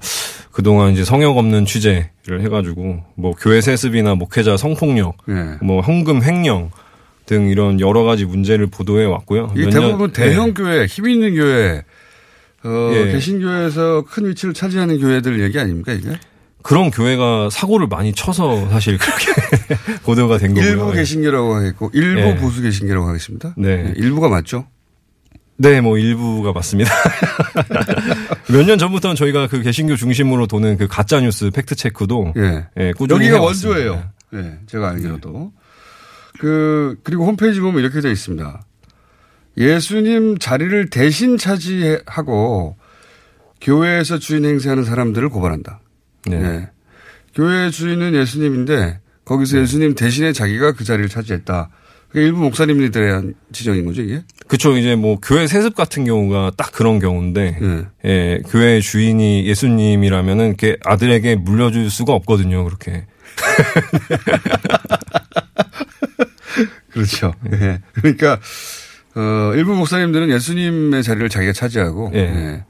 [0.52, 5.58] 그동안 이제 성역 없는 취재를 해가지고 뭐 교회 세습이나 목회자 성폭력, 예.
[5.66, 6.70] 뭐 헌금 횡령
[7.26, 9.54] 등 이런 여러 가지 문제를 보도해 왔고요.
[9.56, 10.54] 이몇 대부분 년- 대형 예.
[10.54, 11.82] 교회, 힘 있는 교회,
[12.63, 13.12] 어, 예.
[13.13, 16.10] 개신교에서 큰 위치를 차지하는 교회들 얘기 아닙니까 이게?
[16.63, 19.26] 그런 교회가 사고를 많이 쳐서 사실 그렇게
[20.04, 20.69] 보도가 된 거고요.
[20.69, 20.95] 일부 예.
[20.95, 22.36] 개신교라고 하겠고 일부 예.
[22.38, 23.54] 보수 개신교라고 하겠습니다.
[23.58, 23.88] 네.
[23.89, 24.65] 예, 일부가 맞죠?
[25.58, 26.91] 네, 뭐 일부가 맞습니다.
[28.49, 32.91] 몇 년 전부터는 저희가 그 개신교 중심으로 도는 그 가짜 뉴스 팩트 체크도 예.
[32.97, 33.80] 꾸준히 여기가 해왔습니다.
[33.80, 34.10] 원조예요.
[34.36, 35.52] 예, 제가 알기로도.
[36.39, 38.62] 그, 그리고 홈페이지 보면 이렇게 되어 있습니다.
[39.58, 42.76] 예수님 자리를 대신 차지하고
[43.62, 45.80] 교회에서 주인 행세하는 사람들을 고발한다.
[46.28, 46.38] 네.
[46.38, 46.70] 예.
[47.36, 51.70] 교회 주인은 예수님인데 거기서 예수님 대신에 자기가 그 자리를 차지했다.
[52.10, 54.22] 그게 일부 목사님들에 대한 지적인 거죠, 이게?
[54.48, 54.78] 그쵸.
[54.78, 57.86] 이제 뭐 교회 세습 같은 경우가 딱 그런 경우인데, 네.
[58.06, 62.64] 예, 교회 주인이 예수님이라면은 이렇게 아들에게 물려줄 수가 없거든요.
[62.66, 63.08] 그렇게.
[66.92, 67.34] 그렇죠.
[67.52, 67.82] 예.
[67.94, 68.40] 그러니까
[69.16, 72.20] 어, 일부 목사님들은 예수님의 자리를 자기가 차지하고 예.
[72.20, 72.64] 예.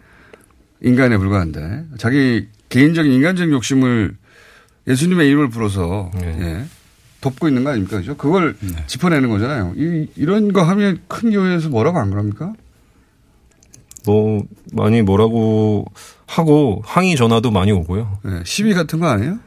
[0.81, 4.15] 인간에 불과한데 자기 개인적인 인간적 욕심을
[4.87, 6.65] 예수님의 이름을 불어서 예.
[7.21, 7.97] 돕고 있는 거 아닙니까?
[7.97, 8.17] 그죠?
[8.17, 8.55] 그걸
[8.87, 9.73] 짚어내는 거잖아요.
[9.77, 12.53] 이, 이런 거 하면 큰 교회에서 뭐라고 안 그럽니까?
[14.07, 15.85] 뭐 많이 뭐라고
[16.25, 18.17] 하고 항의 전화도 많이 오고요.
[18.25, 18.41] 예.
[18.43, 19.37] 시위 같은 거 아니에요?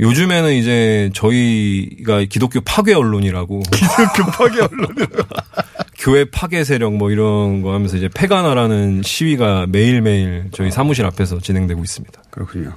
[0.00, 5.28] 요즘에는 이제 저희가 기독교 파괴 언론이라고 기독교 파괴 언론이라고
[5.98, 11.82] 교회 파괴 세력 뭐 이런 거 하면서 이제 폐가나라는 시위가 매일매일 저희 사무실 앞에서 진행되고
[11.82, 12.22] 있습니다.
[12.30, 12.76] 그렇군요.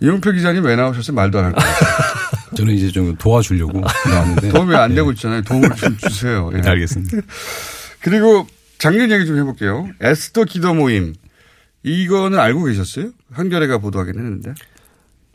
[0.00, 1.14] 이용표 기자님 왜 나오셨어요?
[1.14, 1.70] 말도 안할 거예요.
[2.54, 5.40] 저는 이제 좀 도와주려고 나왔는데 도움이 안 되고 있잖아요.
[5.42, 6.50] 도움을 좀 주세요.
[6.54, 6.60] 예.
[6.60, 7.16] 네, 알겠습니다.
[8.00, 8.46] 그리고
[8.78, 9.88] 작년 얘기 좀 해볼게요.
[10.02, 11.14] 에스더 기도 모임.
[11.84, 13.10] 이거는 알고 계셨어요?
[13.32, 14.52] 한겨레가 보도하긴 했는데.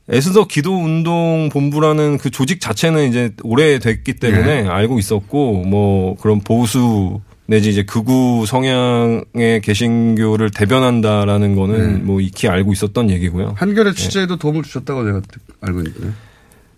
[0.10, 4.68] 에스더 기도 운동 본부라는 그 조직 자체는 이제 오래됐기 때문에 네.
[4.68, 12.04] 알고 있었고 뭐 그런 보수 내지 이제 극우 성향의 개신교를 대변한다라는 거는 네.
[12.04, 13.56] 뭐 익히 알고 있었던 얘기고요.
[13.58, 15.22] 한겨레 취재에도 도움을 주셨다고 제가
[15.62, 16.10] 알고 있는데.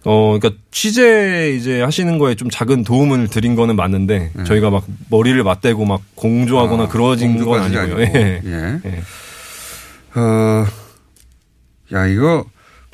[0.06, 5.44] 어, 그러니까 취재 이제 하시는 거에 좀 작은 도움을 드린 거는 맞는데 저희가 막 머리를
[5.44, 7.78] 맞대고 막 공조하거나 그러진 건 네.
[7.78, 7.96] 아니고요.
[8.06, 8.18] 아니고.
[8.18, 8.42] 예.
[8.46, 8.80] 예.
[8.86, 10.20] 예.
[10.20, 10.66] 어,
[11.94, 12.46] 야, 이거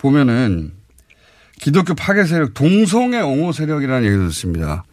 [0.05, 0.71] 보면은
[1.59, 4.83] 기독교 파괴 세력, 동성애 옹호 세력이라는 얘기도 듣습니다.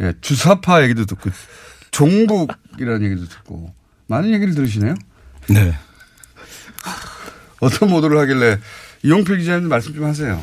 [0.00, 1.30] 예, 주사파 얘기도 듣고,
[1.92, 3.72] 종북이라는 얘기도 듣고,
[4.06, 4.94] 많은 얘기를 들으시네요?
[5.48, 5.72] 네.
[7.60, 8.58] 어떤 보도를 하길래,
[9.02, 10.42] 이용필 기자님 말씀 좀 하세요.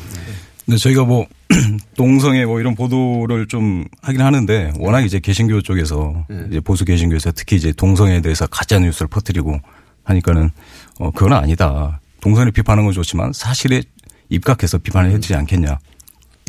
[0.66, 1.26] 네, 저희가 뭐
[1.96, 7.56] 동성애 뭐 이런 보도를 좀 하긴 하는데 워낙 이제 개신교 쪽에서 이제 보수 개신교에서 특히
[7.56, 9.58] 이제 동성애에 대해서 가짜 뉴스를 퍼뜨리고
[10.04, 10.50] 하니까는
[10.98, 12.00] 어 그건 아니다.
[12.20, 13.82] 동선을 비판하는 건 좋지만 사실에
[14.28, 15.78] 입각해서 비판을 해야 되지 않겠냐.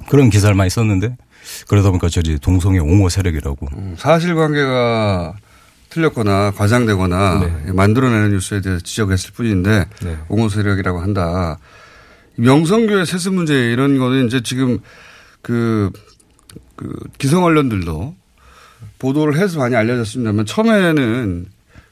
[0.09, 1.15] 그런 기사를 많이 썼는데
[1.67, 3.67] 그러다 보니까 저리 동성애 옹호 세력이라고.
[3.73, 5.35] 음, 사실관계가
[5.89, 7.71] 틀렸거나 과장되거나 네.
[7.73, 10.17] 만들어내는 뉴스에 대해서 지적했을 뿐인데 네.
[10.29, 11.57] 옹호 세력이라고 한다.
[12.35, 14.79] 명성교회 세습 문제 이런 거는 이제 지금
[15.41, 15.91] 그,
[16.75, 18.15] 그 기성 언론들도
[18.99, 21.47] 보도를 해서 많이 알려졌습니다만 처음에는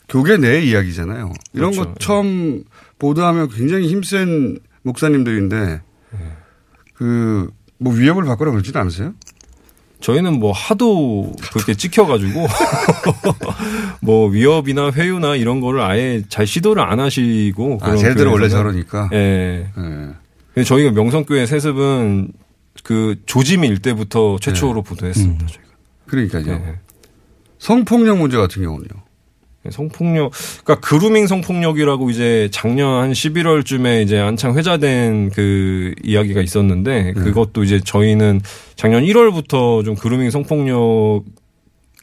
[0.09, 1.33] 교계 내 이야기잖아요.
[1.53, 1.89] 이런 그렇죠.
[1.89, 2.63] 거 처음
[2.99, 5.81] 보도하면 굉장히 힘센 목사님들인데
[6.95, 9.13] 그 뭐 위협을 받거나 그러지는 않으세요?
[9.99, 12.47] 저희는 뭐 하도 그렇게 찍혀가지고
[14.01, 18.31] 뭐 위협이나 회유나 이런 거를 아예 잘 시도를 안 하시고 아, 쟤들은.
[18.31, 19.09] 원래 저러니까.
[19.13, 19.69] 예.
[20.57, 20.63] 예.
[20.63, 22.31] 저희가 명성교회 세습은
[22.83, 25.43] 그일 때부터 최초로 보도했습니다.
[25.43, 25.47] 음.
[25.47, 25.71] 저희가.
[26.07, 26.45] 그러니까요.
[26.47, 26.79] 예.
[27.59, 28.89] 성폭력 문제 같은 경우는요.
[29.71, 30.31] 성폭력,
[30.63, 37.79] 그러니까 그루밍 성폭력이라고 이제 작년 한 11월쯤에 이제 한창 회자된 그 이야기가 있었는데 그것도 이제
[37.83, 38.41] 저희는
[38.75, 41.23] 작년 1월부터 좀 그루밍 성폭력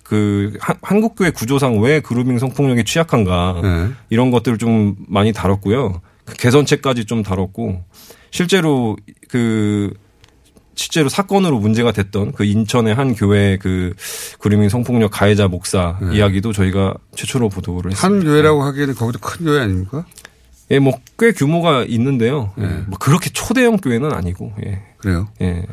[0.02, 3.88] 그 한- 한국교회 구조상 왜 그루밍 성폭력에 취약한가 네.
[4.10, 6.00] 이런 것들을 좀 많이 다뤘고요.
[6.26, 7.82] 그 개선책까지 좀 다뤘고
[8.30, 8.96] 실제로
[9.28, 9.92] 그
[10.76, 13.94] 실제로 사건으로 문제가 됐던 그 인천의 한 교회 그
[14.38, 18.06] 그루밍 성폭력 가해자 목사 이야기도 저희가 최초로 보도를 했습니다.
[18.18, 20.04] 한 교회라고 하기에는 거기도 큰 교회 아닙니까?
[20.70, 22.52] 예, 뭐 꽤 규모가 있는데요.
[22.56, 22.66] 네.
[22.86, 24.52] 뭐 그렇게 초대형 교회는 아니고.
[24.66, 24.82] 예.
[24.98, 25.28] 그래요?
[25.40, 25.64] 예.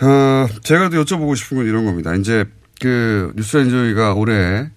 [0.00, 2.14] 어, 제가 또 여쭤보고 싶은 건 이런 겁니다.
[2.14, 2.44] 이제
[2.80, 4.70] 그 뉴스엔조이가 올해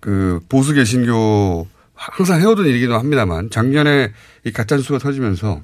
[0.00, 4.12] 그 보수 개신교 항상 해오던 일이기도 합니다만 작년에
[4.44, 5.60] 이 가짜 뉴스가 터지면서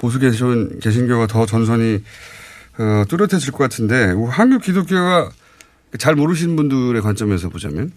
[0.00, 2.02] 보수 개신, 개신교가 더 전선이
[2.78, 5.30] 어, 뚜렷해질 것 같은데 한국 기독교가
[5.98, 7.92] 잘 모르시는 분들의 관점에서 보자면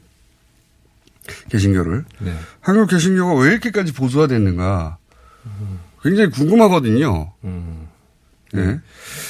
[1.49, 2.37] 개신교를 네.
[2.59, 4.97] 한국 개신교가 왜 이렇게까지 보수화됐는가
[6.01, 7.31] 굉장히 궁금하거든요.
[7.45, 7.87] 음.
[8.51, 8.81] 네.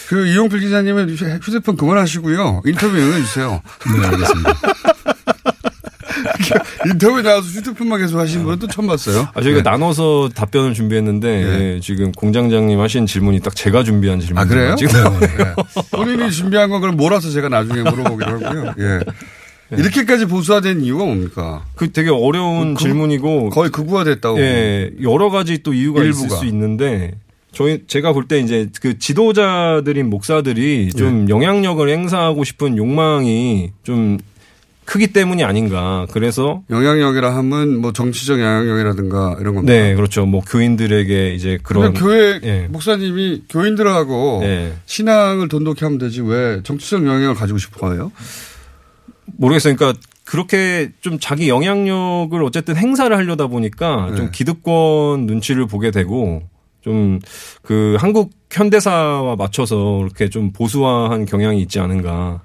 [0.10, 2.64] 그 이용필 기자님은 휴대폰 그만하시고요.
[2.66, 3.62] 인터뷰 응해주세요.
[3.96, 4.54] 네, 알겠습니다.
[6.86, 9.28] 인터뷰 나와서 휴대폰만 계속 하시는 분은 또 처음 봤어요.
[9.34, 9.70] 아, 저희가 네.
[9.70, 14.42] 나눠서 답변을 준비했는데 예, 지금 공장장님 하신 질문이 딱 제가 준비한 질문.
[14.42, 14.76] 아, 그래요?
[14.76, 15.28] 지금 네.
[15.92, 18.74] 본인이 준비한 건 그럼 몰아서 제가 나중에 물어보기로 하고요.
[18.80, 19.00] 예.
[19.78, 21.66] 이렇게까지 보수화된 이유가 뭡니까?
[21.76, 24.40] 그 되게 어려운 그- 질문이고 거의 극우화됐다고.
[24.40, 26.40] 예, 여러 가지 또 이유가 있을 일부가.
[26.40, 27.14] 수 있는데
[27.54, 31.30] 저희 제가 볼 때 이제 그 지도자들인 목사들이 좀 네.
[31.30, 34.18] 영향력을 행사하고 싶은 욕망이 좀
[34.86, 36.06] 크기 때문이 아닌가.
[36.12, 39.74] 그래서 영향력이라 하면 뭐 정치적 영향력이라든가 이런 겁니다.
[39.74, 40.26] 네, 그렇죠.
[40.26, 42.68] 뭐 교인들에게 이제 그런 그런 교회 예.
[42.68, 44.74] 목사님이 교인들하고 예.
[44.86, 48.12] 신앙을 돈독히 하면 되지 왜 정치적 영향을 가지고 싶어 해요?
[49.26, 49.76] 모르겠어요.
[49.76, 54.16] 그러니까 그렇게 좀 자기 영향력을 어쨌든 행사를 하려다 보니까 네.
[54.16, 56.44] 좀 기득권 눈치를 보게 되고
[56.82, 57.20] 좀
[57.64, 62.42] 그 한국 현대사와 맞춰서 이렇게 좀 보수화한 경향이 있지 않은가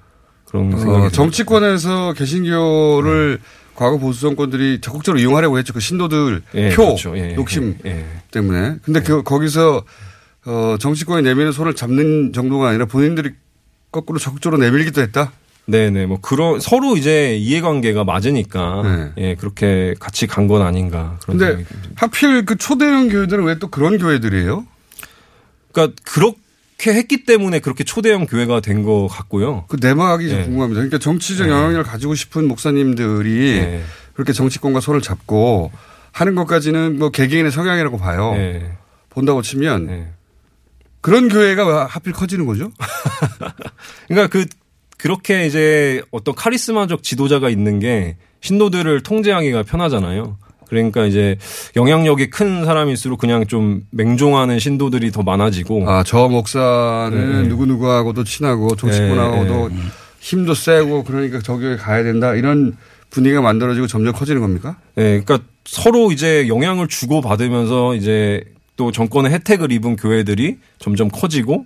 [0.49, 1.09] 그런 어.
[1.09, 3.39] 정치권에서 개신교를
[3.75, 5.73] 과거 보수 정권들이 적극적으로 이용하려고 했죠.
[5.73, 7.17] 그 신도들 예, 표 그렇죠.
[7.17, 8.05] 예, 욕심 예, 예.
[8.31, 8.75] 때문에.
[8.83, 9.83] 근데 그 거기서
[10.45, 13.31] 어, 정치권이 내미는 손을 잡는 정도가 아니라 본인들이
[13.91, 15.31] 거꾸로 적극적으로 내밀기도 했다.
[15.65, 21.45] 네네 뭐 그런 서로 이제 이해관계가 맞으니까 예 그렇게 같이 간 건 아닌가 그런 근데
[21.53, 21.91] 생각이 듭니다.
[21.95, 24.65] 하필 그 초대형 교회들은 왜 또 그런 교회들이에요?
[25.71, 26.33] 그러니까 그렇
[26.79, 29.65] 게 했기 때문에 그렇게 초대형 교회가 된 것 같고요.
[29.67, 30.43] 그 내막이 좀 예.
[30.43, 30.79] 궁금합니다.
[30.79, 31.53] 그러니까 정치적 네.
[31.53, 33.83] 영향력을 가지고 싶은 목사님들이 네.
[34.13, 35.71] 그렇게 정치권과 손을 잡고
[36.11, 38.33] 하는 것까지는 뭐 개개인의 성향이라고 봐요.
[38.33, 38.71] 네.
[39.09, 40.07] 본다고 치면
[41.01, 42.71] 그런 교회가 왜 하필 커지는 거죠?
[44.07, 44.45] 그러니까 그
[44.97, 50.37] 그렇게 이제 어떤 카리스마적 지도자가 있는 게 신도들을 통제하기가 편하잖아요.
[50.69, 51.37] 그러니까 이제
[51.75, 55.89] 영향력이 큰 사람일수록 그냥 좀 맹종하는 신도들이 더 많아지고.
[55.89, 57.47] 아, 저 목사는 네.
[57.49, 59.81] 누구누구하고도 친하고 정치권하고도 네, 네.
[60.19, 62.77] 힘도 세고 그러니까 저 교회 가야 된다 이런
[63.09, 64.77] 분위기가 만들어지고 점점 커지는 겁니까?
[64.95, 68.43] 네, 그러니까 서로 이제 영향을 주고 받으면서 이제
[68.75, 71.65] 또 정권의 혜택을 입은 교회들이 점점 커지고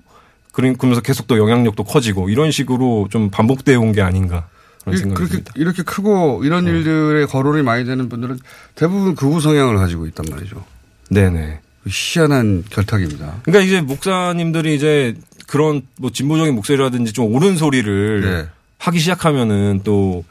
[0.52, 4.48] 그러면서 계속 또 영향력도 커지고 이런 식으로 좀 반복되어 온 게 아닌가
[4.84, 5.52] 그런 이- 생각이 그렇게 듭니다.
[5.56, 8.40] 이렇게 크고 이런 일들에 거론이 많이 되는 분들은
[8.76, 10.64] 대부분 극우 성향을 가지고 있단 말이죠.
[11.10, 11.60] 네네.
[11.88, 13.42] 희한한 결탁입니다.
[13.44, 15.16] 그러니까 이제 목사님들이 이제
[15.48, 18.48] 그런 뭐 진보적인 목소리라든지 좀 옳은 소리를 네.
[18.80, 20.24] 하기 시작하면은 또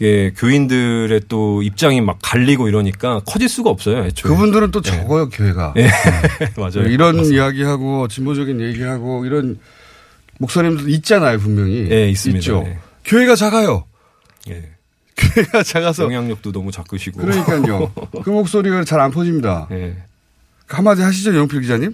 [0.00, 4.04] 예, 교인들의 또 입장이 막 갈리고 이러니까 커질 수가 없어요.
[4.04, 4.28] 애초에.
[4.32, 5.74] 그분들은 또 적어요 교회가.
[5.76, 5.88] 예.
[6.58, 6.88] 맞아요.
[6.88, 7.44] 이런 맞습니다.
[7.44, 9.58] 이야기하고 진보적인 얘기하고 이런
[10.38, 11.88] 목사님들 있잖아요 분명히.
[11.90, 12.38] 예, 있습니다.
[12.40, 12.62] 있죠.
[12.64, 12.78] 네.
[13.04, 13.84] 교회가 작아요.
[14.48, 14.70] 예.
[15.34, 17.20] 목소리가 작아서 영향력도 너무 작으시고.
[17.22, 17.92] 그러니까요.
[18.24, 19.68] 그 목소리가 잘 안 퍼집니다.
[19.72, 19.96] 예.
[20.66, 21.92] 한마디 하시죠, 영필 기자님.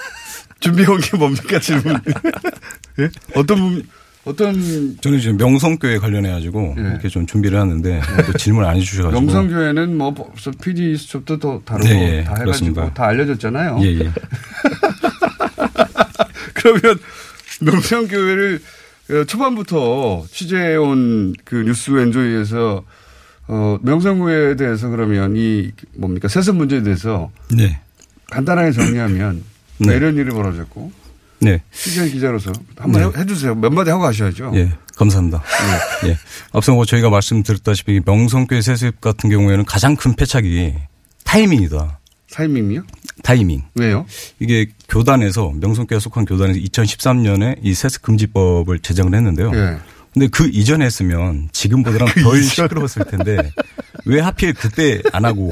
[0.60, 1.98] 준비해온 게 뭡니까, 질문.
[3.00, 3.08] 예?
[3.34, 3.88] 어떤, 분-
[4.24, 4.54] 어떤,
[5.00, 10.14] 저는 지금 명성교회 관련해 가지고 이렇게 좀 준비를 하는데 또 질문 안 해주셔가지고 명성교회는 뭐,
[10.14, 12.94] 벌써 PD 수첩도 더 다르고 네, 예, 다 해가지고 그렇습니다.
[12.94, 13.78] 다 알려졌잖아요.
[13.82, 14.12] 예, 예.
[16.54, 16.98] 그러면
[17.60, 18.81] 명성교회를 어,
[19.26, 22.82] 초반부터 취재해온 그 뉴스 엔조이에서
[23.48, 27.80] 어, 명성교회에 대해서 그러면 이 뭡니까 세습 문제에 대해서 네.
[28.30, 29.42] 간단하게 정리하면
[29.78, 29.88] 네.
[29.90, 30.92] 왜 이런 일이 벌어졌고
[31.40, 31.60] 네.
[31.72, 33.18] 취재 기자로서 한번 네.
[33.18, 33.54] 해- 해주세요.
[33.56, 34.52] 몇 마디 하고 가셔야죠.
[34.54, 35.42] 예, 감사합니다.
[36.06, 36.16] 예.
[36.52, 40.74] 앞서 뭐 저희가 말씀드렸다시피 명성교회 세습 같은 경우에는 가장 큰 패착이
[41.24, 41.98] 타이밍이다.
[42.32, 42.82] 타이밍이요?
[43.22, 43.62] 타이밍.
[43.74, 44.06] 왜요?
[44.40, 49.50] 이게 교단에서 명성교회 속한 교단에서 2013년에 이 세습 금지법을 제정을 했는데요.
[49.54, 49.76] 예.
[50.12, 52.48] 근데 그 이전에 했으면 지금보다는 그 덜 이전.
[52.66, 53.50] 시끄러웠을 텐데
[54.04, 55.50] 왜 하필 그때 안 하고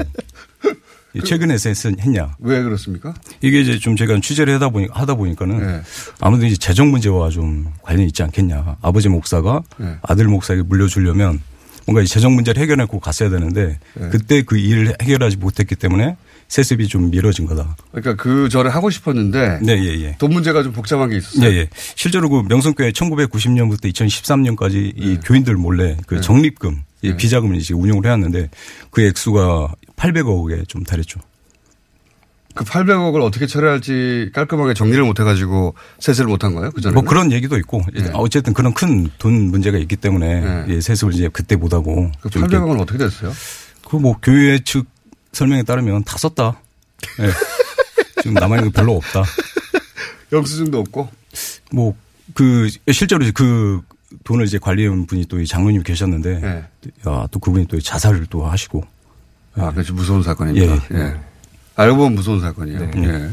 [1.25, 1.65] 최근에 했-
[1.99, 2.35] 했냐?
[2.39, 3.13] 왜 그렇습니까?
[3.41, 5.81] 이게 이제 좀 제가 취재를 하다 보니 하다 보니까는
[6.19, 8.77] 아무래도 이제 재정 문제와 좀 관련이 있지 않겠냐.
[8.81, 9.95] 아버지 목사가 네.
[10.03, 11.41] 아들 목사에게 물려주려면
[11.85, 14.09] 뭔가 이 재정 문제를 해결하고 갔어야 되는데 네.
[14.09, 16.15] 그때 그 일을 해결하지 못했기 때문에
[16.51, 17.77] 세습이 좀 미뤄진 거다.
[17.91, 20.15] 그러니까 그 절에 하고 싶었는데 네, 예, 예.
[20.17, 21.49] 돈 문제가 좀 복잡한 게 있었어요.
[21.49, 21.69] 예, 예.
[21.95, 26.21] 실제로 그 명성교회 1990년부터 2013년까지 이 교인들 몰래 그 네.
[26.21, 27.15] 적립금, 이 네.
[27.15, 28.49] 비자금을 이제 운용을 해왔는데
[28.89, 31.21] 그 액수가 800억에 좀 달했죠.
[32.53, 36.71] 그 800억을 어떻게 처리할지 깔끔하게 정리를 못 해가지고 세세를 못한 거예요?
[36.71, 36.93] 그 전에?
[36.93, 38.09] 뭐 그런 얘기도 있고 네.
[38.13, 42.77] 어쨌든 그런 큰 돈 문제가 있기 때문에 예, 세습을 이제 그때 못 하고 그 800억은
[42.81, 43.31] 어떻게 됐어요?
[43.89, 44.85] 그 뭐 교회 측
[45.33, 46.59] 설명에 따르면 다 썼다.
[47.19, 47.31] 예.
[48.21, 49.23] 지금 남아 있는 게 별로 없다.
[50.31, 51.09] 영수증도 없고.
[51.71, 51.95] 뭐
[52.33, 53.81] 그 실제로 그
[54.23, 56.65] 돈을 이제 관리한 분이 또 이 장로님 계셨는데 네.
[57.07, 58.83] 야, 또 그분이 또 자살을 또 하시고
[59.55, 59.93] 아, 그렇죠.
[59.93, 60.73] 무서운 사건입니다.
[60.93, 60.97] 예.
[60.97, 61.19] 예.
[61.75, 62.91] 알고 보면 무서운 사건이에요.
[62.95, 63.29] 예.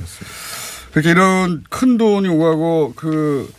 [0.90, 3.52] 그렇게 이런 큰 돈이 오가고 그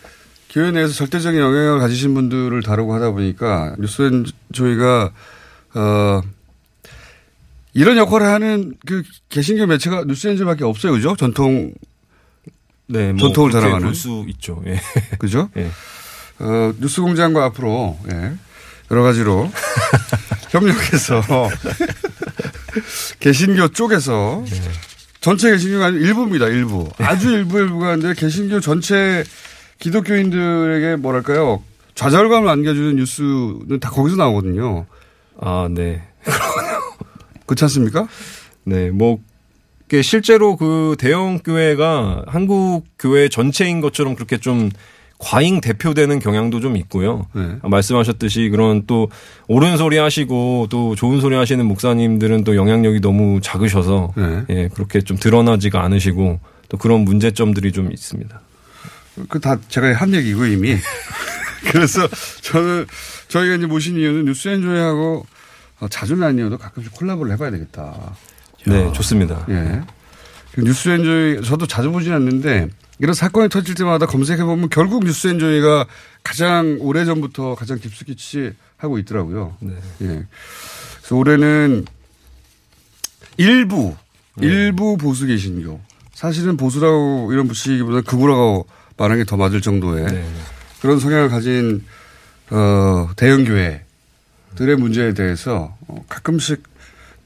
[0.50, 5.10] 교회 내에서 절대적인 영향을 가지신 분들을 다루고 하다 보니까 뉴스엔 저희가
[5.74, 6.20] 어
[7.72, 11.14] 이런 역할을 하는 그 개신교 매체가 뉴스엔즈밖에 없어요, 그죠?
[11.16, 11.72] 전통
[12.86, 14.62] 네, 뭐 전통을 자랑하는 볼수 있죠.
[14.66, 14.80] 예.
[15.18, 15.48] 그죠?
[15.56, 15.70] 예.
[16.40, 18.32] 어, 뉴스공장과 앞으로 예,
[18.90, 19.50] 여러 가지로
[20.50, 21.22] 협력해서
[23.20, 24.44] 개신교 쪽에서
[25.20, 26.48] 전체 개신교가 아니고 일부입니다.
[26.48, 29.22] 일부 아주 일부 일부가 아닌데 개신교 전체
[29.78, 31.62] 기독교인들에게 뭐랄까요
[31.94, 34.86] 좌절감을 안겨주는 뉴스는 다 거기서 나오거든요.
[35.40, 36.02] 아, 네.
[37.50, 38.06] 그렇지 않습니까?
[38.62, 39.18] 네, 뭐,
[40.04, 44.70] 실제로 그 대형 교회가 한국 교회 전체인 것처럼 그렇게 좀
[45.18, 47.26] 과잉 대표되는 경향도 좀 있고요.
[47.34, 47.56] 네.
[47.60, 49.10] 아, 말씀하셨듯이 그런 또
[49.48, 54.44] 옳은 소리 하시고 또 좋은 소리 하시는 목사님들은 또 영향력이 너무 작으셔서 네.
[54.50, 58.40] 예, 그렇게 좀 드러나지가 않으시고 또 그런 문제점들이 좀 있습니다.
[59.28, 60.76] 그 다 제가 한 얘기고 이미.
[61.72, 62.08] 그래서
[62.42, 62.86] 저는
[63.26, 65.39] 저희가 이제 모신 이유는 뉴스엔조이하고 어,
[65.88, 68.14] 자주는 아니어도 가끔씩 콜라보를 해봐야 되겠다.
[68.66, 69.46] 네, 좋습니다.
[69.48, 69.80] 예.
[70.52, 75.86] 그 뉴스엔조이 저도 자주 보진 않는데 이런 사건이 터질 때마다 검색해 보면 결국 뉴스엔조이가
[76.22, 79.56] 가장 오래 전부터 가장 깊숙이 취하고 있더라고요.
[79.60, 79.74] 네.
[80.02, 80.26] 예.
[80.98, 81.86] 그래서 올해는
[83.38, 83.96] 일부
[84.36, 84.46] 네.
[84.46, 85.80] 일부 보수 개신교
[86.12, 88.66] 사실은 보수라고 이런 붙이기보다 극우라고
[88.98, 90.30] 말하는 게 더 맞을 정도의 네.
[90.82, 91.82] 그런 성향을 가진
[92.50, 93.84] 어, 대형 교회
[94.56, 96.62] 들의 문제에 대해서 어, 가끔씩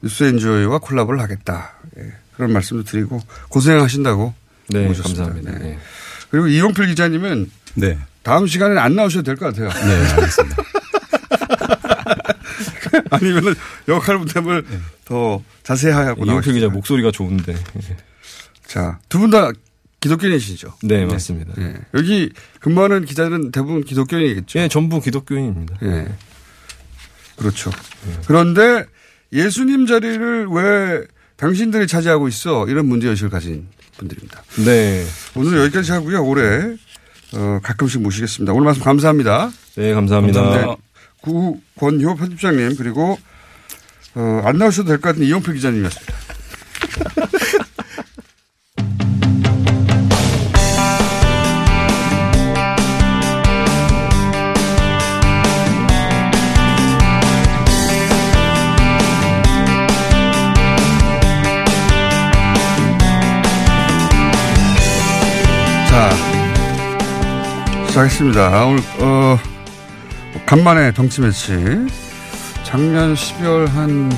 [0.01, 1.73] 뉴스 엔조이와 콜라보를 하겠다.
[1.97, 4.33] 예, 그런 말씀도 드리고 고생하신다고
[4.69, 5.23] 네, 모셨습니다.
[5.25, 5.59] 감사합니다.
[5.59, 5.69] 네.
[5.71, 5.79] 네.
[6.29, 7.97] 그리고 이용필 기자님은 네.
[8.23, 9.69] 다음 시간에는 안 나오셔도 될 것 같아요.
[9.69, 10.63] 네, 알겠습니다.
[13.11, 13.53] 아니면은
[13.87, 14.65] 역할 부담을
[15.05, 16.67] 더 자세히 하고 이용필 기자.
[16.69, 17.53] 목소리가 좋은데.
[17.53, 17.97] 예.
[18.67, 19.51] 자, 두 분 다
[20.01, 20.73] 기독교인이시죠?
[20.83, 21.53] 네, 맞습니다.
[21.59, 21.73] 예.
[21.95, 24.59] 여기 근무하는 기자들은 대부분 기독교인이겠죠?
[24.59, 25.77] 예, 전부 기독교인입니다.
[25.83, 26.07] 예.
[27.37, 27.71] 그렇죠.
[28.27, 28.85] 그런데
[29.33, 31.03] 예수님 자리를 왜
[31.37, 32.65] 당신들이 차지하고 있어?
[32.67, 34.43] 이런 문제의식을 가진 분들입니다.
[34.65, 35.05] 네.
[35.35, 36.23] 오늘 여기까지 하고요.
[36.25, 36.75] 올해
[37.33, 38.53] 어, 가끔씩 모시겠습니다.
[38.53, 39.51] 오늘 말씀 감사합니다.
[39.75, 40.41] 네, 감사합니다.
[40.65, 40.75] 네.
[41.21, 43.17] 구권효 편집장님 그리고
[44.13, 46.13] 어, 안 나오셔도 될 것 같은 이용필 기자님이었습니다.
[67.95, 68.65] 시작했습니다.
[68.65, 69.39] 오늘, 어,
[70.45, 71.53] 간만에 덩치 매치.
[72.63, 74.11] 작년 12월 한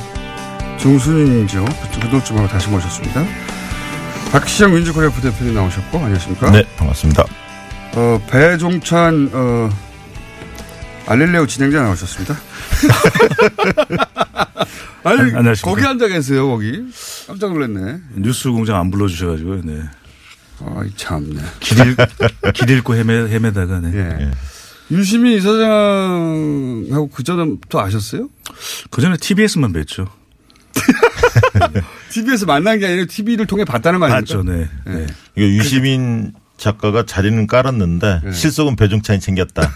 [0.80, 1.64] 중순이죠.
[1.94, 3.24] 그때쯤하고 다시 모셨습니다.
[4.32, 6.50] 박시영 민주코리아 부대표님 나오셨고 안녕하십니까?
[6.52, 7.24] 네, 반갑습니다.
[7.96, 9.70] 어, 배종찬 어,
[11.06, 12.36] 알릴레오 진행자 나오셨습니다.
[15.04, 15.70] 아니, 안녕하십니까.
[15.70, 16.84] 거기 앉아 계세요, 거기.
[17.28, 18.00] 깜짝 놀랐네.
[18.16, 19.84] 뉴스 공장 안 불러주셔가지고, 네.
[20.66, 21.42] 아이, 참네.
[21.60, 21.96] 길, 잃,
[22.54, 23.92] 길 잃고 헤매, 헤매다가, 네.
[23.96, 24.32] 예.
[24.90, 28.30] 유시민 이사장하고 그 전부터 아셨어요?
[28.90, 30.08] 그 전에 TBS만 뵀죠.
[32.12, 34.38] TV에서 만난 게 아니라 TV를 통해 봤다는 거 아닙니까?
[34.38, 34.70] 봤죠, 네.
[34.86, 35.08] 네.
[35.36, 39.72] 이거 유시민 작가가 자리는 깔았는데 실속은 배종찬이 챙겼다.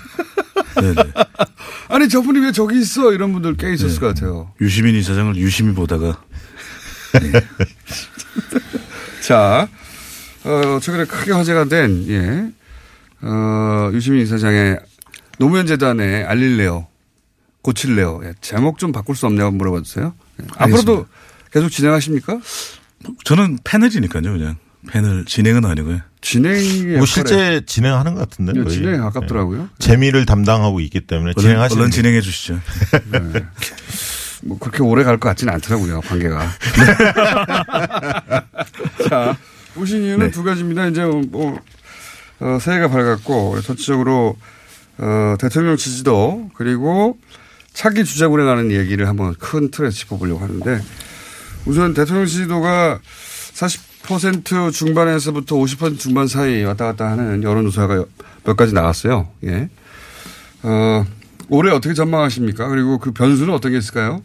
[0.75, 1.11] 네네.
[1.89, 3.11] 아니, 저분이 왜 저기 있어?
[3.11, 4.53] 이런 분들 꽤 있었을 것 같아요.
[4.61, 6.23] 유시민 이사장을 유심히 보다가,
[9.21, 9.67] 자,
[10.44, 12.52] 어, 최근에 크게 화제가 된, 예,
[13.22, 14.80] 어, 유시민 이사장의
[15.38, 16.88] 노무현 재단에 알릴래요.
[17.62, 18.22] 고칠래요.
[18.24, 20.14] 예, 제목 좀 바꿀 수 없냐고 물어봐 주세요.
[20.42, 21.06] 예, 앞으로도
[21.52, 22.39] 계속 진행하십니까?
[23.24, 24.58] 저는 패널이니까요, 그냥.
[24.89, 26.00] 패널 진행은 아니고요.
[26.22, 28.54] 진행이 뭐 실제 진행하는 것 같은데.
[28.54, 28.68] 네.
[28.68, 29.70] 진행에 가깝더라고요.
[29.78, 32.60] 재미를 담당하고 있기 때문에 진행하시는 얼른 진행해 주시죠.
[33.12, 33.46] 네.
[34.44, 36.50] 뭐 그렇게 오래 갈 것 같지는 않더라고요, 관계가.
[39.08, 39.38] 자,
[39.78, 40.32] 오신 이유는 네.
[40.32, 40.88] 두 가지입니다.
[40.88, 41.57] 이제 뭐,
[42.39, 44.36] 어, 새해가 밝았고, 전체적으로,
[44.97, 47.17] 어, 대통령 지지도, 그리고
[47.74, 50.82] 차기 주자군에 관한 얘기를 한번 큰 틀에서 짚어보려고 하는데,
[51.65, 52.99] 우선 대통령 지지도가
[53.53, 58.05] 40% 중반에서부터 50% 중반 사이 왔다 갔다 하는 여론조사가
[58.43, 59.30] 몇 가지 나왔어요.
[59.45, 59.69] 예.
[60.63, 61.05] 어,
[61.49, 62.67] 올해 어떻게 전망하십니까?
[62.67, 64.22] 그리고 그 변수는 어떤 게 있을까요?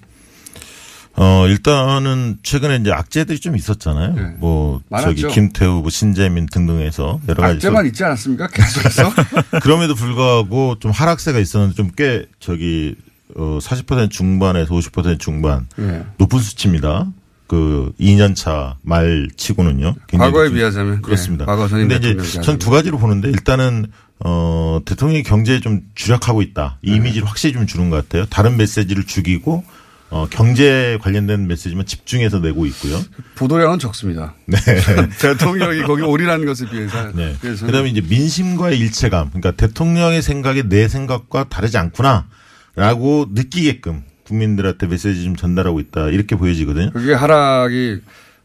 [1.16, 4.36] 어, 일단은 최근에 이제 악재들이 좀 있었잖아요.
[4.38, 4.84] 뭐 네.
[4.90, 5.14] 많았죠.
[5.22, 8.48] 저기 김태우, 뭐 신재민 등등해서 여러 가지 악재만 있지 않았습니까?
[8.48, 9.12] 계속해서.
[9.62, 12.94] 그럼에도 불구하고 좀 하락세가 있었는데 좀 꽤 저기
[13.34, 16.04] 어, 40% 중반에서 50% 중반 예.
[16.18, 17.06] 높은 수치입니다.
[17.46, 19.94] 그 2년차 말 치고는요.
[20.18, 21.02] 과거에 좀- 비하자면.
[21.02, 21.44] 그렇습니다.
[21.44, 23.86] 네, 과거 근데 이제 전 두 가지로 보는데 일단은
[24.20, 26.78] 어 대통령이 경제에 좀 주력하고 있다.
[26.82, 26.90] 네.
[26.92, 28.26] 이 이미지를 확실히 좀 주는 것 같아요.
[28.26, 29.64] 다른 메시지를 죽이고
[30.08, 33.00] 어 경제 관련된 메시지만 집중해서 내고 있고요.
[33.34, 34.34] 보도량은 적습니다.
[34.46, 34.56] 네.
[35.18, 37.10] 대통령이 거기 올인하는 것에 비해서.
[37.12, 37.34] 네.
[37.40, 39.30] 그래서 그다음에 이제 민심과의 일체감.
[39.30, 46.08] 그러니까 대통령의 생각이 내 생각과 다르지 않구나라고 느끼게끔 국민들한테 메시지 좀 전달하고 있다.
[46.10, 46.90] 이렇게 보여지거든요.
[46.92, 48.00] 그게 하락이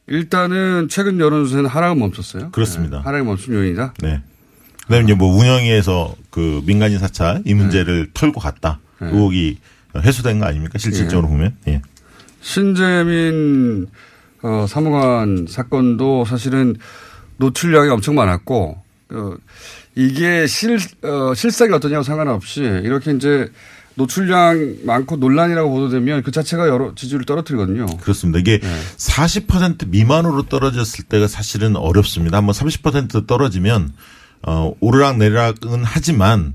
[0.08, 2.52] 일단은 최근 여론조사는 하락은 멈췄어요.
[2.52, 2.98] 그렇습니다.
[2.98, 3.94] 네, 하락이 멈춘 요인이다.
[4.00, 4.22] 네.
[4.82, 8.12] 그다음에 이제 뭐 운영위에서 그 민간인 사찰 이 문제를 네.
[8.14, 8.80] 털고 갔다.
[9.00, 9.58] 의혹이
[10.00, 10.78] 해소된 거 아닙니까?
[10.78, 11.32] 실질적으로 예.
[11.32, 11.56] 보면.
[11.68, 11.82] 예.
[12.42, 13.88] 신재민
[14.44, 16.76] 어, 사무관 사건도 사실은
[17.38, 18.78] 노출량이 엄청 많았고
[19.12, 19.34] 어,
[19.96, 23.52] 이게 실 어, 실상이 어떠냐고 상관없이 이렇게 이제
[23.96, 27.86] 노출량 많고 논란이라고 보도되면 그 자체가 여러 지지율을 떨어뜨리거든요.
[27.98, 28.40] 그렇습니다.
[28.40, 28.68] 이게 네.
[28.98, 32.38] 40% 미만으로 떨어졌을 때가 사실은 어렵습니다.
[32.38, 33.94] 한번 30% 떨어지면
[34.44, 36.54] 어 오르락 내리락은 하지만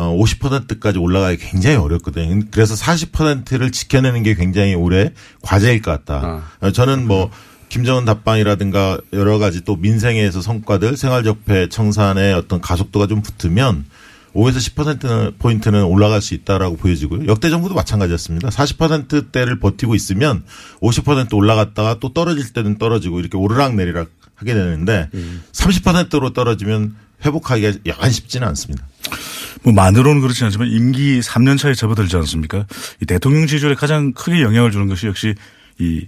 [0.00, 2.42] 어 50%까지 올라가기 굉장히 어렵거든요.
[2.50, 6.26] 그래서 40%를 지켜내는 게 굉장히 올해 과제일 것 같다.
[6.60, 7.30] 어, 저는 뭐
[7.68, 13.84] 김정은 답방이라든가 여러 가지 또 민생에서 성과들 생활적폐 청산의 어떤 가속도가 좀 붙으면
[14.34, 17.26] 5에서 10% 포인트는 올라갈 수 있다라고 보여지고요.
[17.26, 18.48] 역대 정부도 마찬가지였습니다.
[18.48, 20.44] 40%대를 버티고 있으면
[20.80, 25.08] 50% 올라갔다가 또 떨어질 때는 떨어지고 이렇게 오르락 내리락 하게 되는데
[25.52, 26.94] 30%로 떨어지면
[27.24, 28.86] 회복하기가 약간 쉽지는 않습니다.
[29.62, 32.66] 뭐 만으로는 그렇지 않지만 임기 3년 차에 접어들지 않습니까?
[33.02, 35.34] 이 대통령 지지율에 가장 크게 영향을 주는 것이 역시
[35.78, 36.06] 이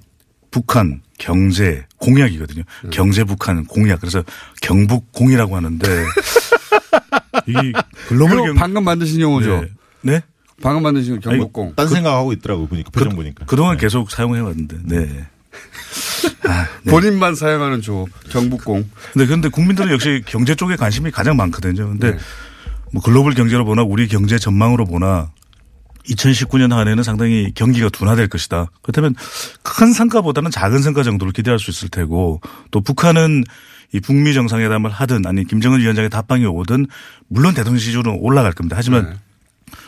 [0.51, 2.63] 북한 경제 공약이거든요.
[2.91, 4.01] 경제 북한 공약.
[4.01, 4.23] 그래서
[4.61, 5.89] 경북 공이라고 하는데
[7.47, 7.73] 이
[8.09, 9.63] 글로벌 경 방금 만드신 용어죠.
[10.03, 10.13] 네?
[10.13, 10.21] 네?
[10.63, 11.75] 방금 만드신 경복공.
[11.75, 13.45] 딴 생각하고 있더라고 보니까 표정 보니까.
[13.47, 14.79] 그동안 계속 사용해 왔는데.
[14.85, 15.27] 네.
[16.49, 16.91] 아, 네.
[16.91, 18.89] 본인만 사용하는 조 경북공.
[19.13, 21.89] 근데 근데 국민들은 역시 경제 쪽에 관심이 가장 많거든요.
[21.89, 22.17] 근데
[22.93, 25.31] 뭐 글로벌 경제로 보나 우리 경제 전망으로 보나
[26.09, 28.67] 2019년 한 해는 상당히 경기가 둔화될 것이다.
[28.83, 29.15] 그렇다면
[29.63, 32.41] 큰 성과보다는 작은 성과 정도를 기대할 수 있을 테고
[32.71, 33.45] 또 북한은
[33.93, 36.87] 이 북미 정상회담을 하든 아니 김정은 위원장의 답방이 오든
[37.29, 38.77] 물론 대통령 지지율은 올라갈 겁니다.
[38.77, 39.19] 하지만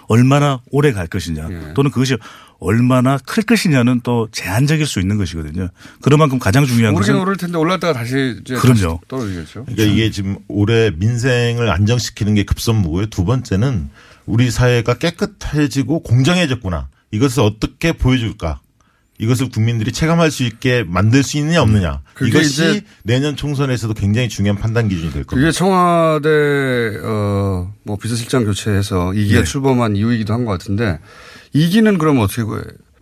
[0.08, 2.16] 얼마나 오래 갈 것이냐 또는 그것이
[2.58, 5.68] 얼마나 클 것이냐는 또 제한적일 수 있는 것이거든요.
[6.00, 8.76] 그런 만큼 가장 중요한 것은 오를 텐데 올랐다가 다시 이제 그럼요.
[8.76, 9.64] 다시 떨어지겠죠.
[9.66, 13.06] 그러니까 이게 지금 올해 민생을 안정시키는 게 급선무고요.
[13.06, 13.90] 두 번째는
[14.26, 16.88] 우리 사회가 깨끗해지고 공정해졌구나.
[17.10, 18.60] 이것을 어떻게 보여줄까?
[19.18, 22.00] 이것을 국민들이 체감할 수 있게 만들 수 있느냐 없느냐.
[22.14, 25.34] 그게 이것이 내년 총선에서도 굉장히 중요한 판단 기준이 될 겁니다.
[25.36, 26.28] 그게 청와대
[27.02, 29.44] 어뭐 비서실장 교체해서 이기가 네.
[29.44, 30.98] 출범한 이유이기도 한 것 같은데
[31.52, 32.42] 이기는 그럼 어떻게?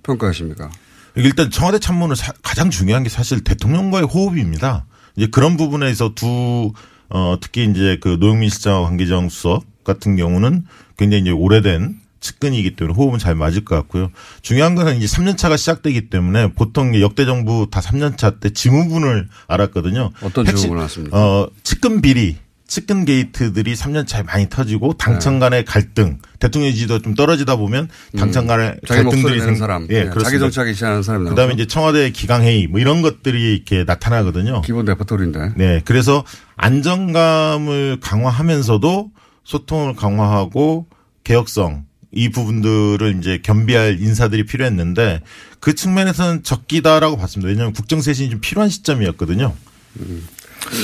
[0.02, 0.70] 평가하십니까?
[1.14, 4.86] 일단 청와대 참모는 사- 가장 중요한 게 사실 대통령과의 호흡입니다.
[5.16, 6.72] 이제 그런 부분에서 두,
[7.08, 10.64] 어, 특히 이제 그 노영민 실장과 황기정 수석 같은 경우는
[10.96, 14.10] 굉장히 이제 오래된 측근이기 때문에 호흡은 잘 맞을 것 같고요.
[14.40, 19.28] 중요한 것은 이제 3년 차가 시작되기 때문에 보통 역대 정부 다 3년 차 때 증후군을
[19.48, 20.10] 알았거든요.
[20.22, 21.16] 어떤 증후군 알았습니까?
[21.18, 27.14] 어, 측근 비리, 측근 게이트들이 3년 차에 많이 터지고 당청 간의 갈등, 대통령 지지도 좀
[27.14, 28.78] 떨어지다 보면 당청 간의 음.
[28.88, 30.24] 갈등들이 생- 사람, 예, 예, 그렇습니다.
[30.24, 31.62] 자기 정치하기 싫어하는 사람이 그다음에 나오죠.
[31.62, 34.62] 이제 청와대 기강 회의 뭐 이런 것들이 이렇게 나타나거든요.
[34.62, 35.52] 기본 레퍼토리인데.
[35.56, 35.82] 네.
[35.84, 36.24] 그래서
[36.56, 39.10] 안정감을 강화하면서도
[39.44, 40.86] 소통을 강화하고
[41.24, 45.22] 개혁성 이 부분들을 이제 겸비할 인사들이 필요했는데
[45.60, 47.48] 그 측면에서는 적기다라고 봤습니다.
[47.48, 49.54] 왜냐하면 국정쇄신이 좀 필요한 시점이었거든요.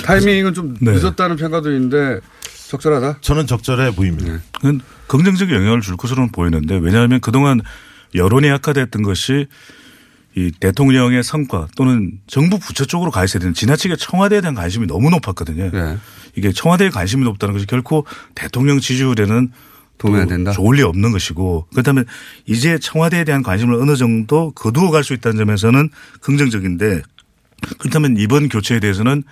[0.04, 0.92] 타이밍은 좀 네.
[0.92, 2.20] 늦었다는 평가도 있는데
[2.68, 3.18] 적절하다?
[3.20, 4.40] 저는 적절해 보입니다.
[4.52, 7.60] 그건 긍정적인 영향을 줄 것으로는 보이는데 왜냐하면 그동안
[8.14, 9.46] 여론이 약화됐던 것이
[10.34, 15.10] 이 대통령의 성과 또는 정부 부처 쪽으로 가 있어야 되는 지나치게 청와대에 대한 관심이 너무
[15.10, 15.70] 높았거든요.
[15.70, 15.98] 네.
[16.36, 19.50] 이게 청와대에 관심이 높다는 것이 결코 대통령 지지율에는
[19.98, 20.52] 도움이 안또 된다?
[20.52, 22.04] 좋을 리 없는 것이고 그렇다면
[22.46, 25.90] 이제 청와대에 대한 관심을 어느 정도 거두어 갈 수 있다는 점에서는
[26.20, 27.02] 긍정적인데
[27.78, 29.22] 그렇다면 이번 교체에 대해서는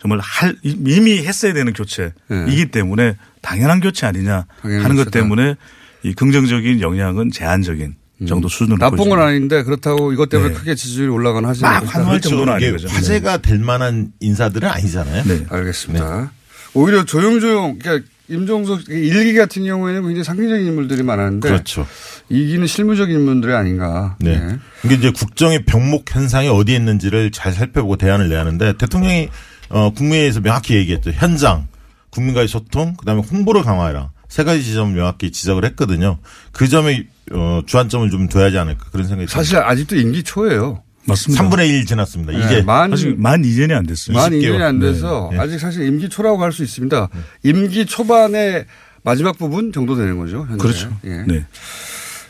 [0.00, 4.62] 정말 할 이미 했어야 되는 교체이기 때문에 당연한 교체 아니냐 네.
[4.62, 5.10] 당연한 하는 것.
[5.10, 5.54] 때문에
[6.02, 7.94] 이 긍정적인 영향은 제한적인
[8.26, 8.78] 정도 수준으로 음.
[8.78, 9.26] 나쁜 건 보여집니다.
[9.26, 10.54] 아닌데 그렇다고 이것 때문에 네.
[10.58, 11.82] 크게 지지율이 올라가는 하지 막.
[11.94, 12.88] 환호할 정도는 거죠.
[12.88, 15.24] 화제가 될 만한 인사들은 아니잖아요.
[15.24, 15.46] 네.
[15.48, 16.32] 알겠습니다.
[16.74, 21.48] 오히려 조용조용, 그러니까 임종석 일기 같은 경우에는 굉장히 상징적인 인물들이 많았는데.
[21.48, 21.86] 그렇죠.
[22.28, 24.16] 이기는 실무적인 인물들이 아닌가.
[24.18, 24.38] 네.
[24.38, 24.58] 네.
[24.84, 29.28] 이게 이제 국정의 병목 현상이 어디에 있는지를 잘 살펴보고 대안을 내야 하는데 대통령이
[29.68, 31.10] 어, 국무회의에서 명확히 얘기했죠.
[31.10, 31.68] 현장,
[32.10, 34.10] 국민과의 소통, 그다음에 홍보를 강화해라.
[34.28, 36.18] 세 가지 지점을 명확히 지적을 했거든요.
[36.52, 40.82] 그 점에 어, 주안점을 좀 둬야지 않을까 그런 생각이 사실 아직도 임기 초예요.
[41.06, 41.44] 맞습니다.
[41.48, 42.32] 3분의 1 지났습니다.
[42.32, 44.16] 네, 이제 만, 아직 만 2년이 안 됐어요.
[44.16, 44.62] 만 2년이 20개월.
[44.62, 45.42] 안 돼서 네, 네.
[45.42, 47.08] 아직 사실 임기 초라고 할 수 있습니다.
[47.44, 48.66] 임기 초반의
[49.02, 50.46] 마지막 부분 정도 되는 거죠.
[50.48, 50.62] 현재.
[50.62, 50.96] 그렇죠.
[51.04, 51.22] 예.
[51.26, 51.46] 네.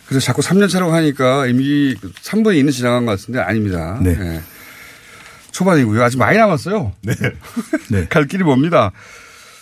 [0.07, 3.99] 그래서 자꾸 3년 차라고 하니까 임기 3분의 2는 지나간 것 같은데 아닙니다.
[4.03, 4.17] 네.
[4.21, 4.41] 예.
[5.53, 6.03] 초반이고요.
[6.03, 6.93] 아직 많이 남았어요.
[7.03, 7.15] 네.
[7.91, 8.07] 네.
[8.09, 8.93] 갈 길이 멉니다.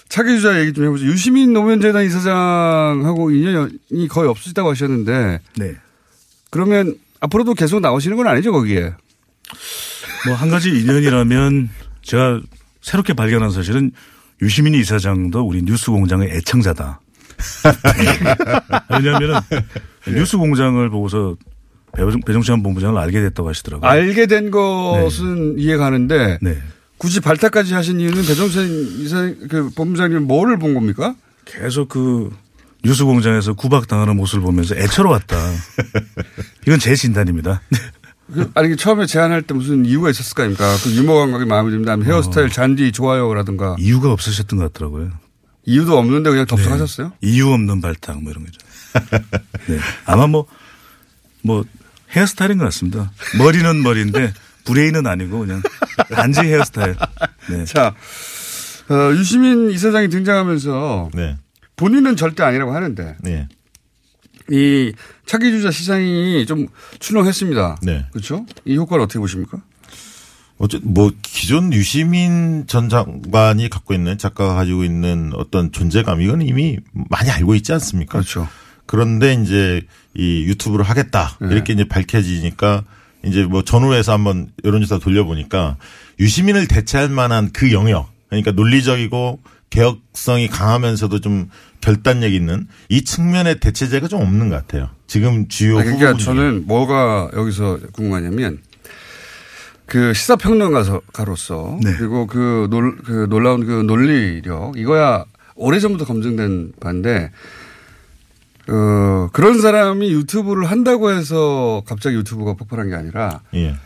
[0.08, 1.04] 차기 주자 얘기 좀 해보죠.
[1.06, 5.74] 유시민 노무현재단 이사장하고 인연이 거의 없으시다고 하셨는데 네.
[6.50, 8.92] 그러면 앞으로도 계속 나오시는 건 아니죠 거기에?
[10.26, 11.70] 뭐 한 가지 인연이라면
[12.02, 12.40] 제가
[12.80, 13.90] 새롭게 발견한 사실은
[14.42, 17.00] 유시민 이사장도 우리 뉴스 공장의 애청자다.
[18.90, 19.40] 왜냐하면
[20.08, 21.36] 뉴스 공장을 보고서
[21.96, 23.88] 배정- 배정찬 본부장을 알게 됐다고 하시더라고요.
[23.88, 26.58] 알게 된 것은 이해가는데 네.
[26.98, 28.66] 굳이 발탁까지 하신 이유는 배정찬
[29.00, 31.14] 이사 그 본부장님 뭐를 본 겁니까?
[31.44, 32.30] 계속 그
[32.82, 35.36] 뉴스 공장에서 구박당하는 모습을 보면서 애처로웠다.
[36.66, 37.60] 이건 제 진단입니다.
[38.32, 40.76] 그, 아니 처음에 제안할 때 무슨 이유가 있었을 거 아닙니까?
[40.82, 41.96] 그 유머 감각이 마음에 듭니다.
[41.96, 45.10] 헤어스타일 잔디 좋아요라든가 이유가 없으셨던 것 같더라고요.
[45.66, 47.12] 이유도 없는데 그냥 접속하셨어요?
[47.22, 48.58] 이유 없는 발탁 뭐 이런 거죠.
[49.66, 49.78] 네.
[50.04, 50.46] 아마 뭐,
[51.42, 51.64] 뭐
[52.10, 53.12] 헤어스타일인 것 같습니다.
[53.38, 54.32] 머리는 머리인데
[54.64, 55.62] 브레인은 아니고 그냥
[56.10, 56.96] 단지 헤어스타일.
[57.50, 57.64] 네.
[57.64, 57.94] 자,
[58.88, 61.36] 어, 유시민 이사장이 등장하면서 네.
[61.76, 63.48] 본인은 절대 아니라고 하는데 네.
[64.50, 64.92] 이
[65.26, 66.66] 차기 주자 시장이 좀
[66.98, 67.78] 출렁했습니다.
[67.82, 68.06] 네.
[68.12, 68.44] 그렇죠?
[68.64, 69.62] 이 효과를 어떻게 보십니까?
[70.58, 76.78] 어째 뭐 기존 유시민 전 장관이 갖고 있는 작가가 가지고 있는 어떤 존재감 이건 이미
[76.92, 78.12] 많이 알고 있지 않습니까?
[78.12, 78.48] 그렇죠.
[78.86, 79.82] 그런데 이제
[80.14, 81.48] 이 유튜브를 하겠다 네.
[81.50, 82.84] 이렇게 이제 밝혀지니까
[83.24, 85.76] 이제 뭐 전후에서 한번 여론조사 돌려보니까
[86.20, 89.40] 유시민을 대체할 만한 그 영역 그러니까 논리적이고
[89.70, 91.50] 개혁성이 강하면서도 좀
[91.84, 94.88] 결단력 있는 이 측면의 대체제가 좀 없는 것 같아요.
[95.06, 96.18] 지금 주요 아니, 그러니까 후보.
[96.18, 98.58] 저는 뭐가 여기서 궁금하냐면
[99.84, 101.94] 그 시사평론가로서 네.
[101.98, 105.26] 그리고 그, 놀, 그 놀라운 그 논리력 이거야
[105.56, 107.30] 오래전부터 검증된 바인데
[108.68, 113.76] 어, 그런 사람이 유튜브를 한다고 해서 갑자기 유튜브가 폭발한 게 아니라 예.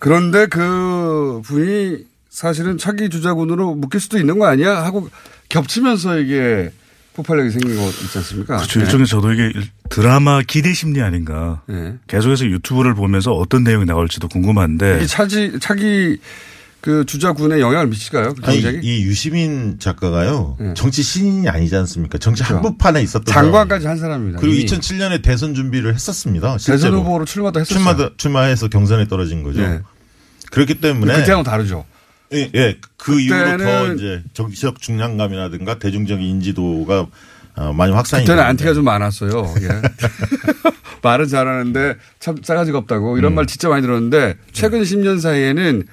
[0.00, 5.08] 그런데 그 분이 사실은 차기 주자군으로 묶일 수도 있는 거 아니야 하고
[5.48, 6.72] 겹치면서 이게
[7.14, 8.56] 폭발력이 생긴 거 있지 않습니까?
[8.56, 8.78] 그렇죠.
[8.80, 8.84] 네.
[8.84, 9.52] 일종의 저도 이게
[9.88, 11.62] 드라마 기대 심리 아닌가.
[11.68, 11.94] 네.
[12.08, 15.00] 계속해서 유튜브를 보면서 어떤 내용이 나올지도 궁금한데.
[15.02, 16.18] 이 차지 차기
[16.80, 18.34] 그 주자군에 영향을 미칠까요?
[18.34, 18.58] 그 아니?
[18.82, 20.58] 이 유시민 작가가요.
[20.74, 22.18] 정치 신인이 아니지 않습니까?
[22.18, 22.56] 정치 그렇죠.
[22.56, 24.40] 한복판에 있었던 장관까지 한 사람입니다.
[24.40, 24.66] 그리고 이미.
[24.66, 26.52] 2007년에 대선 준비를 했었습니다.
[26.58, 27.00] 대선 실제로.
[27.00, 27.74] 후보로 출마도 했었죠.
[27.74, 29.60] 출마 출마해서 경선에 떨어진 거죠.
[29.62, 29.80] 네.
[30.50, 31.86] 그렇기 때문에 그때하고 다르죠.
[32.32, 32.78] 예, 예.
[32.96, 37.06] 그 이후로 더 이제 정치적 중량감이라든가 대중적인 인지도가
[37.56, 38.42] 어, 많이 확산이 그때는.
[38.42, 39.54] 안티가 좀 많았어요.
[39.60, 39.68] 예.
[41.02, 43.36] 말은 잘하는데 참 싸가지가 없다고 이런 음.
[43.36, 45.84] 말 진짜 많이 들었는데 최근 10년 사이에는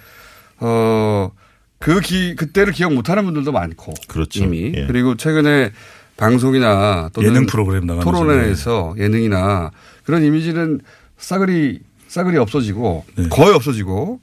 [0.61, 1.31] 어,
[1.79, 3.93] 그 기, 그때를 기억 못 하는 분들도 많고.
[4.07, 4.43] 그렇죠.
[4.43, 4.71] 이미.
[4.75, 4.87] 예.
[4.87, 5.71] 그리고 최근에
[6.17, 8.11] 방송이나 또는 예능 프로그램 나가면서.
[8.11, 9.71] 토론회에서 예능이나
[10.03, 10.79] 그런 이미지는
[11.17, 13.27] 싸그리, 싸그리 없어지고 네.
[13.29, 14.21] 거의 없어지고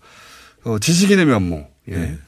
[0.64, 1.66] 어, 지식인의 면모.
[1.90, 1.96] 예.
[1.96, 2.18] 네.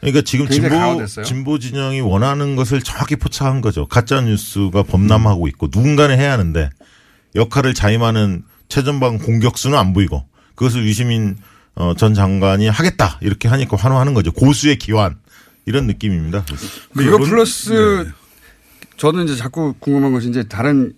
[0.00, 1.24] 그러니까 지금 진보 강화됐어요.
[1.24, 3.86] 진보 진영이 원하는 것을 정확히 포착한 거죠.
[3.86, 6.68] 가짜 뉴스가 범람하고 있고 누군가는 해야 하는데
[7.34, 11.36] 역할을 자임하는 최전방 공격수는 안 보이고 그것을 유시민
[11.74, 14.30] 어, 전 장관이 하겠다 이렇게 하니까 환호하는 거죠.
[14.32, 15.16] 고수의 기환
[15.66, 16.44] 이런 느낌입니다.
[16.44, 16.66] 그래서.
[16.92, 18.12] 그거 플러스
[18.96, 20.92] 저는 이제 자꾸 궁금한 것이 이제 다른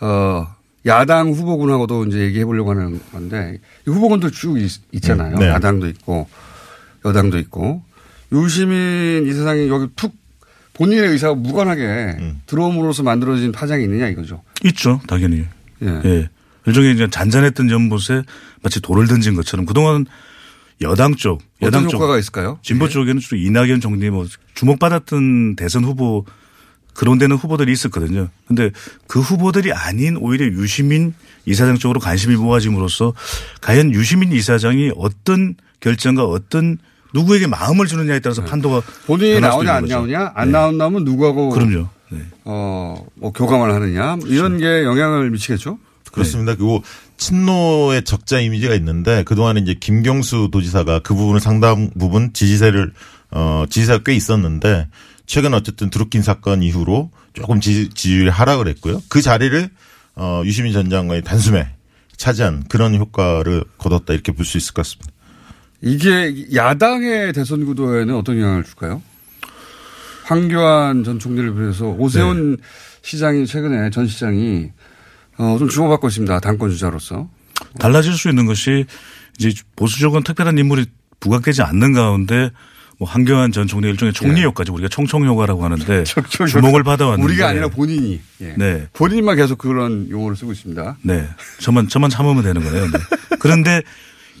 [0.00, 0.46] 어
[0.86, 5.48] 야당 후보군하고도 이제 얘기해 보려고 하는 건데 이 후보군도 쭉 있, 잖아요 네.
[5.48, 6.28] 야당도 있고
[7.04, 7.82] 여당도 있고
[8.32, 10.14] 유시민 이사장이 여기 툭
[10.74, 11.82] 본인의 의사와 무관하게
[12.18, 12.40] 음.
[12.46, 14.42] 들어옴으로써 만들어진 파장이 있느냐 이거죠.
[14.64, 15.44] 있죠, 당연히.
[15.82, 16.00] 예.
[16.04, 16.28] 예.
[16.66, 18.22] 일종의 이제 잔잔했던 연못에
[18.62, 20.06] 마치 돌을 던진 것처럼 그동안
[20.80, 22.58] 여당 쪽, 어떤 여당 쪽, 효과가 있을까요?
[22.62, 26.24] 진보 쪽에는 주로 이낙연 총리 뭐 주목받았던 대선 후보
[26.94, 28.28] 그런 데는 후보들이 있었거든요.
[28.46, 28.70] 근데
[29.06, 31.14] 그 후보들이 아닌 오히려 유시민
[31.46, 33.14] 이사장 쪽으로 관심이 모아짐으로써
[33.60, 36.78] 과연 유시민 이사장이 어떤 결정과 어떤
[37.14, 38.86] 누구에게 마음을 주느냐에 따라서 판도가 네.
[39.06, 39.94] 본인이 변할 수도 나오냐 안 거죠.
[39.94, 40.52] 나오냐 안 네.
[40.52, 41.88] 나온다면 누구하고 그럼요.
[42.44, 45.78] 어, 뭐 교감을 하느냐 이런 게 영향을 미치겠죠.
[46.12, 46.54] 그렇습니다.
[46.54, 46.82] 그리고
[47.16, 52.92] 친노의 적자 이미지가 있는데 그동안에 이제 김경수 도지사가 그 부분을 상당 부분 지지세를
[53.30, 54.88] 어 지지세가 꽤 있었는데
[55.24, 59.00] 최근 어쨌든 드루킨 사건 이후로 조금 지지, 지지율이 하락을 했고요.
[59.08, 59.70] 그 자리를
[60.16, 61.66] 어 유시민 전 장관이 단숨에
[62.18, 65.11] 차지한 그런 효과를 거뒀다 이렇게 볼 수 있을 것 같습니다.
[65.82, 69.02] 이게 야당의 대선 구도에는 어떤 영향을 줄까요?
[70.24, 72.62] 황교안 전 총리를 비해서 오세훈 네.
[73.02, 74.70] 시장이 최근에 전 시장이
[75.38, 76.38] 어, 좀 주목받고 있습니다.
[76.40, 77.28] 당권 주자로서.
[77.78, 78.86] 달라질 수 있는 것이
[79.38, 80.86] 이제 보수 쪽은 특별한 인물이
[81.18, 82.50] 부각되지 않는 가운데
[82.98, 86.04] 뭐 한교안 전 총리 일종의 총리 효과지 우리가 총총 효과라고 하는데
[86.48, 88.20] 주목을 받아왔는데 우리가 아니라 본인이.
[88.40, 88.54] 예.
[88.56, 88.86] 네.
[88.92, 90.98] 본인만 계속 그런 용어를 쓰고 있습니다.
[91.02, 91.28] 네.
[91.58, 92.84] 저만 저만 참으면 되는 거네요.
[92.84, 92.98] 네.
[93.40, 93.82] 그런데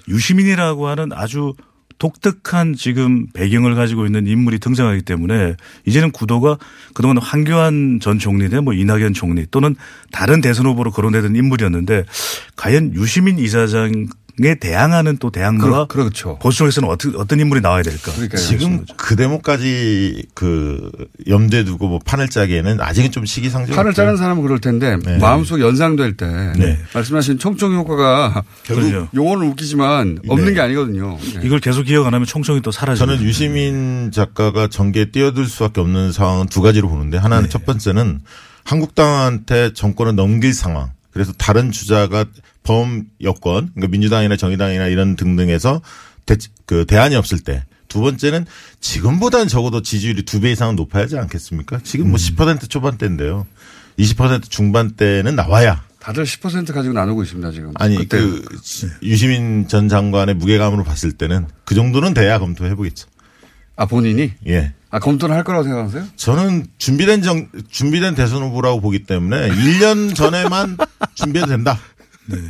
[0.08, 1.54] 유시민이라고 하는 아주
[1.98, 5.54] 독특한 지금 배경을 가지고 있는 인물이 등장하기 때문에
[5.86, 6.58] 이제는 구도가
[6.94, 9.76] 그동안 황교안 전 총리 대뭐 이낙연 총리 또는
[10.10, 12.04] 다른 대선 후보로 거론되던 인물이었는데
[12.56, 14.08] 과연 유시민 이사장
[14.40, 16.38] 에 대항하는 또 대항마가 그렇, 그렇죠.
[16.40, 18.12] 보수 쪽에서는 어떤 어떤 인물이 나와야 될까?
[18.36, 20.90] 지금 그 대목까지 그
[21.28, 23.74] 염두에 두고 뭐 판을 짜기에는 아직은 좀 시기상조.
[23.74, 25.18] 판을 짜는 사람은 그럴 텐데 네.
[25.18, 26.26] 마음속 연상될 때
[26.56, 26.78] 네.
[26.94, 29.08] 말씀하신 총총 효과가 결국.
[29.14, 30.54] 용어는 웃기지만 없는 네.
[30.54, 31.18] 게 아니거든요.
[31.34, 31.40] 네.
[31.44, 33.04] 이걸 계속 기억 안 하면 총총이 또 사라지죠.
[33.04, 38.20] 저는 유시민 작가가 전개에 뛰어들 수밖에 없는 상황은 두 가지로 보는데 하나는 첫 번째는
[38.64, 40.90] 한국당한테 정권을 넘길 상황.
[41.12, 42.24] 그래서 다른 주자가
[42.62, 45.82] 범 여권, 그러니까 민주당이나 정의당이나 이런 등등에서
[46.26, 46.36] 대,
[46.66, 47.64] 그 대안이 없을 때.
[47.88, 48.46] 두 번째는
[48.80, 51.80] 지금보다는 적어도 지지율이 두 배 이상은 높아야 하지 않겠습니까?
[51.84, 53.46] 지금 뭐10% 초반대인데요.
[53.98, 55.84] 20% 중반대는 나와야.
[56.00, 57.72] 다들 10% 가지고 나누고 있습니다 지금.
[57.74, 58.42] 아니 그때 그
[59.02, 63.06] 유시민 전 장관의 무게감으로 봤을 때는 그 정도는 돼야 검토해 보겠죠.
[63.76, 64.32] 아 본인이?
[64.46, 64.72] 예.
[64.90, 66.04] 아 검토를 할 거라고 생각하세요?
[66.16, 70.76] 저는 준비된 정 준비된 대선 후보라고 보기 때문에 1년 전에만
[71.14, 71.78] 준비해도 된다.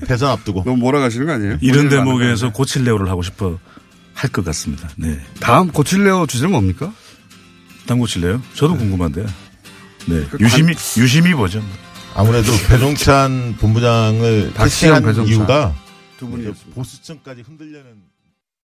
[0.06, 0.64] 대선 앞두고.
[0.64, 1.58] 너무 몰아가시는 거 아니에요?
[1.60, 3.58] 이런 대목에서 고칠레오를 하고 싶어
[4.14, 4.88] 할 것 같습니다.
[4.96, 5.18] 네.
[5.40, 6.92] 다음 고칠레오 주제는 뭡니까?
[7.86, 8.42] 다음 고칠래요?
[8.54, 9.24] 저도 궁금한데.
[10.06, 10.26] 네.
[10.30, 11.62] 그 유심히 유심히 보죠.
[12.14, 15.26] 아무래도 배종찬 본부장을 배종찬.
[15.26, 15.74] 이유가
[16.18, 17.86] 두 분이 보수층까지 흔들려는